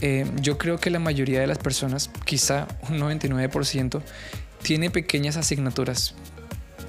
Eh, 0.00 0.26
yo 0.40 0.58
creo 0.58 0.78
que 0.78 0.90
la 0.90 0.98
mayoría 0.98 1.40
de 1.40 1.46
las 1.46 1.58
personas, 1.58 2.10
quizá 2.24 2.66
un 2.88 2.98
99%, 2.98 4.02
tiene 4.62 4.90
pequeñas 4.90 5.36
asignaturas, 5.36 6.14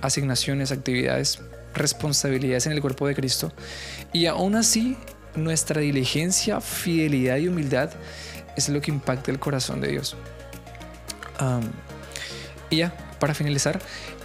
asignaciones, 0.01 0.71
actividades 0.71 1.39
responsabilidades 1.73 2.65
en 2.65 2.73
el 2.73 2.81
cuerpo 2.81 3.07
de 3.07 3.15
Cristo. 3.15 3.51
Y 4.11 4.25
aún 4.27 4.55
así, 4.55 4.97
nuestra 5.35 5.81
diligencia, 5.81 6.61
fidelidad 6.61 7.37
y 7.37 7.47
humildad 7.47 7.91
es 8.55 8.69
lo 8.69 8.81
que 8.81 8.91
impacta 8.91 9.31
el 9.31 9.39
corazón 9.39 9.81
de 9.81 9.89
Dios. 9.89 10.15
y 12.69 12.77
ya, 12.77 12.95
para 13.19 13.33
finalizar, 13.33 13.81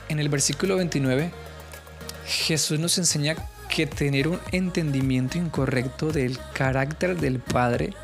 en 0.09 0.21
el 0.21 0.29
versículo 0.29 0.77
29, 0.77 1.31
Jesús 2.27 2.79
nos 2.79 2.97
enseña 2.99 3.37
que 3.79 3.87
tener 3.87 4.27
un 4.27 4.41
entendimiento 4.51 5.39
incorrecto 5.39 6.11
del 6.11 6.37
carácter 6.53 7.17
del 7.17 7.39
Padre 7.39 7.95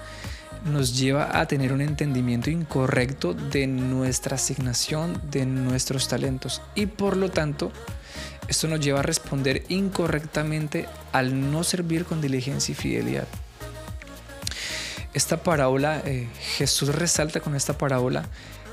nos 0.64 0.96
lleva 0.96 1.40
a 1.40 1.48
tener 1.48 1.72
un 1.72 1.80
entendimiento 1.80 2.48
incorrecto 2.48 3.34
de 3.34 3.66
nuestra 3.66 4.36
asignación, 4.36 5.20
de 5.32 5.46
nuestros 5.46 6.06
talentos. 6.06 6.62
Y 6.76 6.86
por 6.86 7.16
lo 7.16 7.28
tanto, 7.32 7.72
Esto 8.46 8.68
nos 8.68 8.78
lleva 8.78 9.00
a 9.00 9.02
responder 9.02 9.64
incorrectamente 9.68 10.86
al 11.10 11.50
no 11.50 11.64
servir 11.64 12.04
con 12.04 12.20
diligencia 12.20 12.70
y 12.70 12.76
fidelidad. 12.76 13.26
Esta 15.12 15.42
parábola, 15.42 16.02
eh, 16.04 16.28
Jesús 16.56 16.94
resalta 16.94 17.40
con 17.40 17.56
esta 17.56 17.76
parábola 17.78 18.26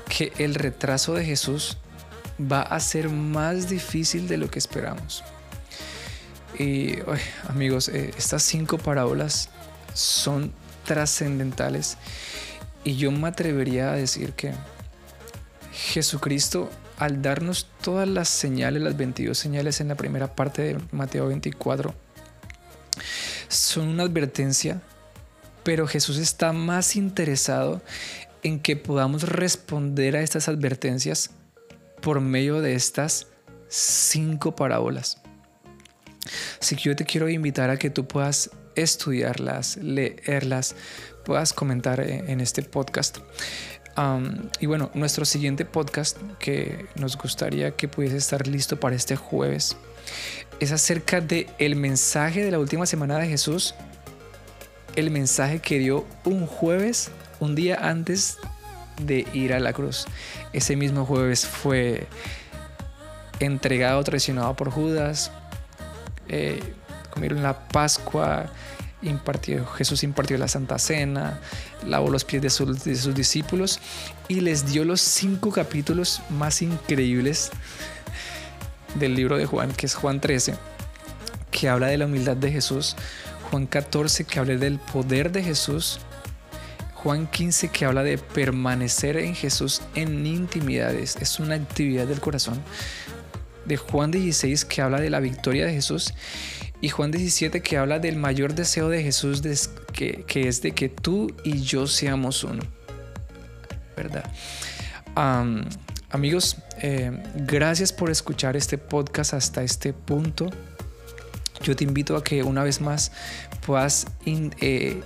que 0.08 0.32
el 0.38 0.54
retraso 0.54 1.14
de 1.14 1.24
Jesús 1.24 1.78
va 2.38 2.62
a 2.62 2.78
ser 2.78 3.08
más 3.08 3.68
difícil 3.68 4.28
de 4.28 4.36
lo 4.36 4.50
que 4.50 4.60
esperamos. 4.60 5.24
Y 6.58 6.98
amigos, 7.48 7.88
eh, 7.88 8.12
estas 8.16 8.42
cinco 8.42 8.78
parábolas 8.78 9.48
son 9.94 10.52
trascendentales 10.84 11.96
y 12.84 12.96
yo 12.96 13.10
me 13.10 13.28
atrevería 13.28 13.92
a 13.92 13.96
decir 13.96 14.32
que 14.32 14.52
Jesucristo 15.72 16.70
al 16.98 17.22
darnos 17.22 17.66
todas 17.80 18.06
las 18.06 18.28
señales, 18.28 18.82
las 18.82 18.96
22 18.96 19.36
señales 19.36 19.80
en 19.80 19.88
la 19.88 19.96
primera 19.96 20.34
parte 20.34 20.62
de 20.62 20.78
Mateo 20.92 21.26
24, 21.26 21.94
son 23.48 23.88
una 23.88 24.04
advertencia, 24.04 24.80
pero 25.64 25.86
Jesús 25.86 26.18
está 26.18 26.52
más 26.52 26.96
interesado 26.96 27.82
en 28.42 28.60
que 28.60 28.76
podamos 28.76 29.28
responder 29.28 30.16
a 30.16 30.22
estas 30.22 30.48
advertencias 30.48 31.30
por 32.00 32.20
medio 32.20 32.60
de 32.60 32.74
estas 32.74 33.26
cinco 33.68 34.54
parábolas. 34.54 35.21
Así 36.62 36.76
que 36.76 36.82
yo 36.82 36.94
te 36.94 37.04
quiero 37.04 37.28
invitar 37.28 37.70
a 37.70 37.76
que 37.76 37.90
tú 37.90 38.06
puedas 38.06 38.48
estudiarlas, 38.76 39.78
leerlas, 39.78 40.76
puedas 41.24 41.52
comentar 41.52 41.98
en 41.98 42.40
este 42.40 42.62
podcast. 42.62 43.18
y 44.60 44.66
bueno, 44.66 44.88
nuestro 44.94 45.24
siguiente 45.24 45.64
podcast 45.64 46.18
que 46.38 46.86
nos 46.94 47.18
gustaría 47.18 47.72
que 47.72 47.88
pudiese 47.88 48.16
estar 48.16 48.46
listo 48.46 48.78
para 48.78 48.94
este 48.94 49.16
jueves 49.16 49.76
es 50.60 50.70
acerca 50.70 51.20
de 51.20 51.48
el 51.58 51.74
mensaje 51.74 52.44
de 52.44 52.52
la 52.52 52.60
última 52.60 52.86
semana 52.86 53.18
de 53.18 53.26
Jesús, 53.26 53.74
el 54.94 55.10
mensaje 55.10 55.58
que 55.58 55.80
dio 55.80 56.06
un 56.24 56.46
jueves, 56.46 57.10
un 57.40 57.56
día 57.56 57.88
antes 57.88 58.38
de 59.04 59.26
ir 59.32 59.52
a 59.52 59.58
la 59.58 59.72
cruz. 59.72 60.06
Ese 60.52 60.76
mismo 60.76 61.04
jueves 61.06 61.44
fue 61.44 62.06
entregado, 63.40 64.04
traicionado 64.04 64.54
por 64.54 64.70
Judas, 64.70 65.32
eh, 66.32 66.60
comieron 67.10 67.42
la 67.42 67.68
Pascua, 67.68 68.50
impartió, 69.02 69.66
Jesús 69.66 70.02
impartió 70.02 70.38
la 70.38 70.48
Santa 70.48 70.78
Cena, 70.78 71.40
lavó 71.86 72.10
los 72.10 72.24
pies 72.24 72.42
de, 72.42 72.48
de 72.48 72.96
sus 72.96 73.14
discípulos 73.14 73.80
y 74.28 74.40
les 74.40 74.66
dio 74.66 74.84
los 74.84 75.00
cinco 75.00 75.50
capítulos 75.52 76.22
más 76.30 76.62
increíbles 76.62 77.50
del 78.94 79.14
libro 79.14 79.36
de 79.36 79.46
Juan, 79.46 79.72
que 79.72 79.86
es 79.86 79.94
Juan 79.94 80.20
13, 80.20 80.54
que 81.50 81.68
habla 81.68 81.88
de 81.88 81.98
la 81.98 82.06
humildad 82.06 82.36
de 82.36 82.50
Jesús, 82.50 82.96
Juan 83.50 83.66
14, 83.66 84.24
que 84.24 84.38
habla 84.38 84.56
del 84.56 84.78
poder 84.78 85.32
de 85.32 85.42
Jesús, 85.42 86.00
Juan 86.94 87.26
15 87.26 87.68
que 87.68 87.84
habla 87.84 88.04
de 88.04 88.16
permanecer 88.16 89.16
en 89.16 89.34
Jesús 89.34 89.82
en 89.96 90.24
intimidades, 90.24 91.16
es 91.16 91.40
una 91.40 91.56
actividad 91.56 92.06
del 92.06 92.20
corazón. 92.20 92.62
De 93.66 93.76
Juan 93.76 94.10
16 94.10 94.64
que 94.64 94.82
habla 94.82 95.00
de 95.00 95.10
la 95.10 95.20
victoria 95.20 95.66
de 95.66 95.72
Jesús 95.72 96.14
y 96.82 96.88
Juan 96.88 97.12
17 97.12 97.62
que 97.62 97.78
habla 97.78 98.00
del 98.00 98.16
mayor 98.16 98.54
deseo 98.54 98.88
de 98.88 99.02
Jesús 99.02 99.40
que, 99.92 100.24
es 100.34 100.62
de 100.62 100.72
que 100.72 100.88
tú 100.88 101.34
y 101.44 101.62
yo 101.62 101.86
seamos 101.86 102.44
uno. 102.44 102.62
¿Verdad? 103.96 104.30
amigos, 106.10 106.56
eh, 106.80 107.12
gracias 107.36 107.92
por 107.92 108.10
escuchar 108.10 108.56
este 108.56 108.78
podcast 108.78 109.34
hasta 109.34 109.62
este 109.62 109.92
punto. 109.92 110.50
Yo 111.62 111.76
te 111.76 111.84
invito 111.84 112.16
a 112.16 112.24
que 112.24 112.42
una 112.42 112.64
vez 112.64 112.80
más 112.80 113.12
puedas 113.64 114.06
eh, 114.26 115.00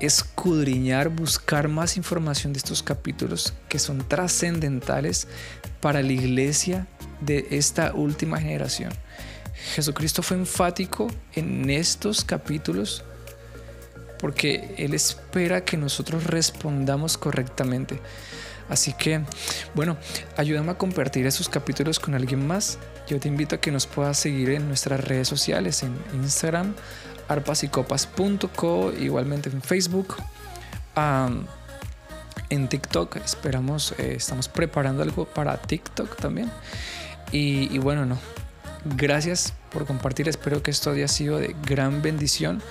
escudriñar, 0.00 1.10
buscar 1.10 1.68
más 1.68 1.96
información 1.96 2.52
de 2.52 2.58
estos 2.58 2.82
capítulos 2.82 3.54
que 3.68 3.78
son 3.78 4.06
trascendentales 4.08 5.28
para 5.80 6.02
la 6.02 6.12
iglesia 6.12 6.88
de 7.20 7.46
esta 7.50 7.92
última 7.94 8.38
generación. 8.38 8.92
Jesucristo 9.74 10.22
fue 10.22 10.36
enfático 10.38 11.08
en 11.34 11.68
estos 11.70 12.24
capítulos 12.24 13.04
porque 14.18 14.74
Él 14.76 14.94
espera 14.94 15.64
que 15.64 15.76
nosotros 15.76 16.24
respondamos 16.24 17.16
correctamente. 17.16 18.00
Así 18.68 18.92
que, 18.92 19.22
bueno, 19.74 19.96
ayúdame 20.36 20.70
a 20.70 20.78
compartir 20.78 21.26
esos 21.26 21.48
capítulos 21.48 21.98
con 21.98 22.14
alguien 22.14 22.46
más. 22.46 22.78
Yo 23.08 23.18
te 23.18 23.26
invito 23.26 23.56
a 23.56 23.60
que 23.60 23.72
nos 23.72 23.86
puedas 23.86 24.18
seguir 24.18 24.50
en 24.50 24.68
nuestras 24.68 25.02
redes 25.02 25.26
sociales, 25.26 25.82
en 25.82 25.96
Instagram, 26.14 26.74
arpasycopas.co, 27.28 28.92
igualmente 28.92 29.50
en 29.50 29.60
Facebook, 29.60 30.16
en 32.48 32.68
TikTok. 32.68 33.16
Esperamos, 33.16 33.92
eh, 33.98 34.14
estamos 34.16 34.48
preparando 34.48 35.02
algo 35.02 35.24
para 35.24 35.56
TikTok 35.56 36.16
también. 36.16 36.50
Y, 37.32 37.78
bueno, 37.78 38.06
no. 38.06 38.18
Gracias 38.96 39.52
por 39.70 39.86
compartir. 39.86 40.28
Espero 40.28 40.62
que 40.62 40.70
esto 40.70 40.90
haya 40.90 41.08
sido 41.08 41.38
de 41.38 41.54
gran 41.66 42.02
bendición. 42.02 42.62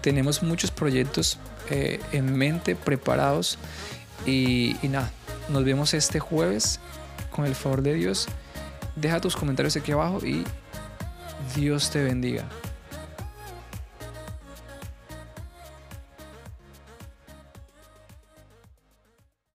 Tenemos 0.00 0.42
muchos 0.42 0.70
proyectos 0.70 1.38
eh, 1.70 2.00
en 2.12 2.36
mente, 2.36 2.74
preparados. 2.76 3.58
Y, 4.26 4.76
y 4.82 4.88
nada, 4.88 5.10
nos 5.48 5.64
vemos 5.64 5.94
este 5.94 6.20
jueves 6.20 6.80
con 7.30 7.46
el 7.46 7.54
favor 7.54 7.82
de 7.82 7.94
Dios. 7.94 8.28
Deja 8.96 9.20
tus 9.20 9.36
comentarios 9.36 9.76
aquí 9.76 9.92
abajo 9.92 10.24
y 10.24 10.44
Dios 11.54 11.90
te 11.90 12.02
bendiga. 12.02 12.44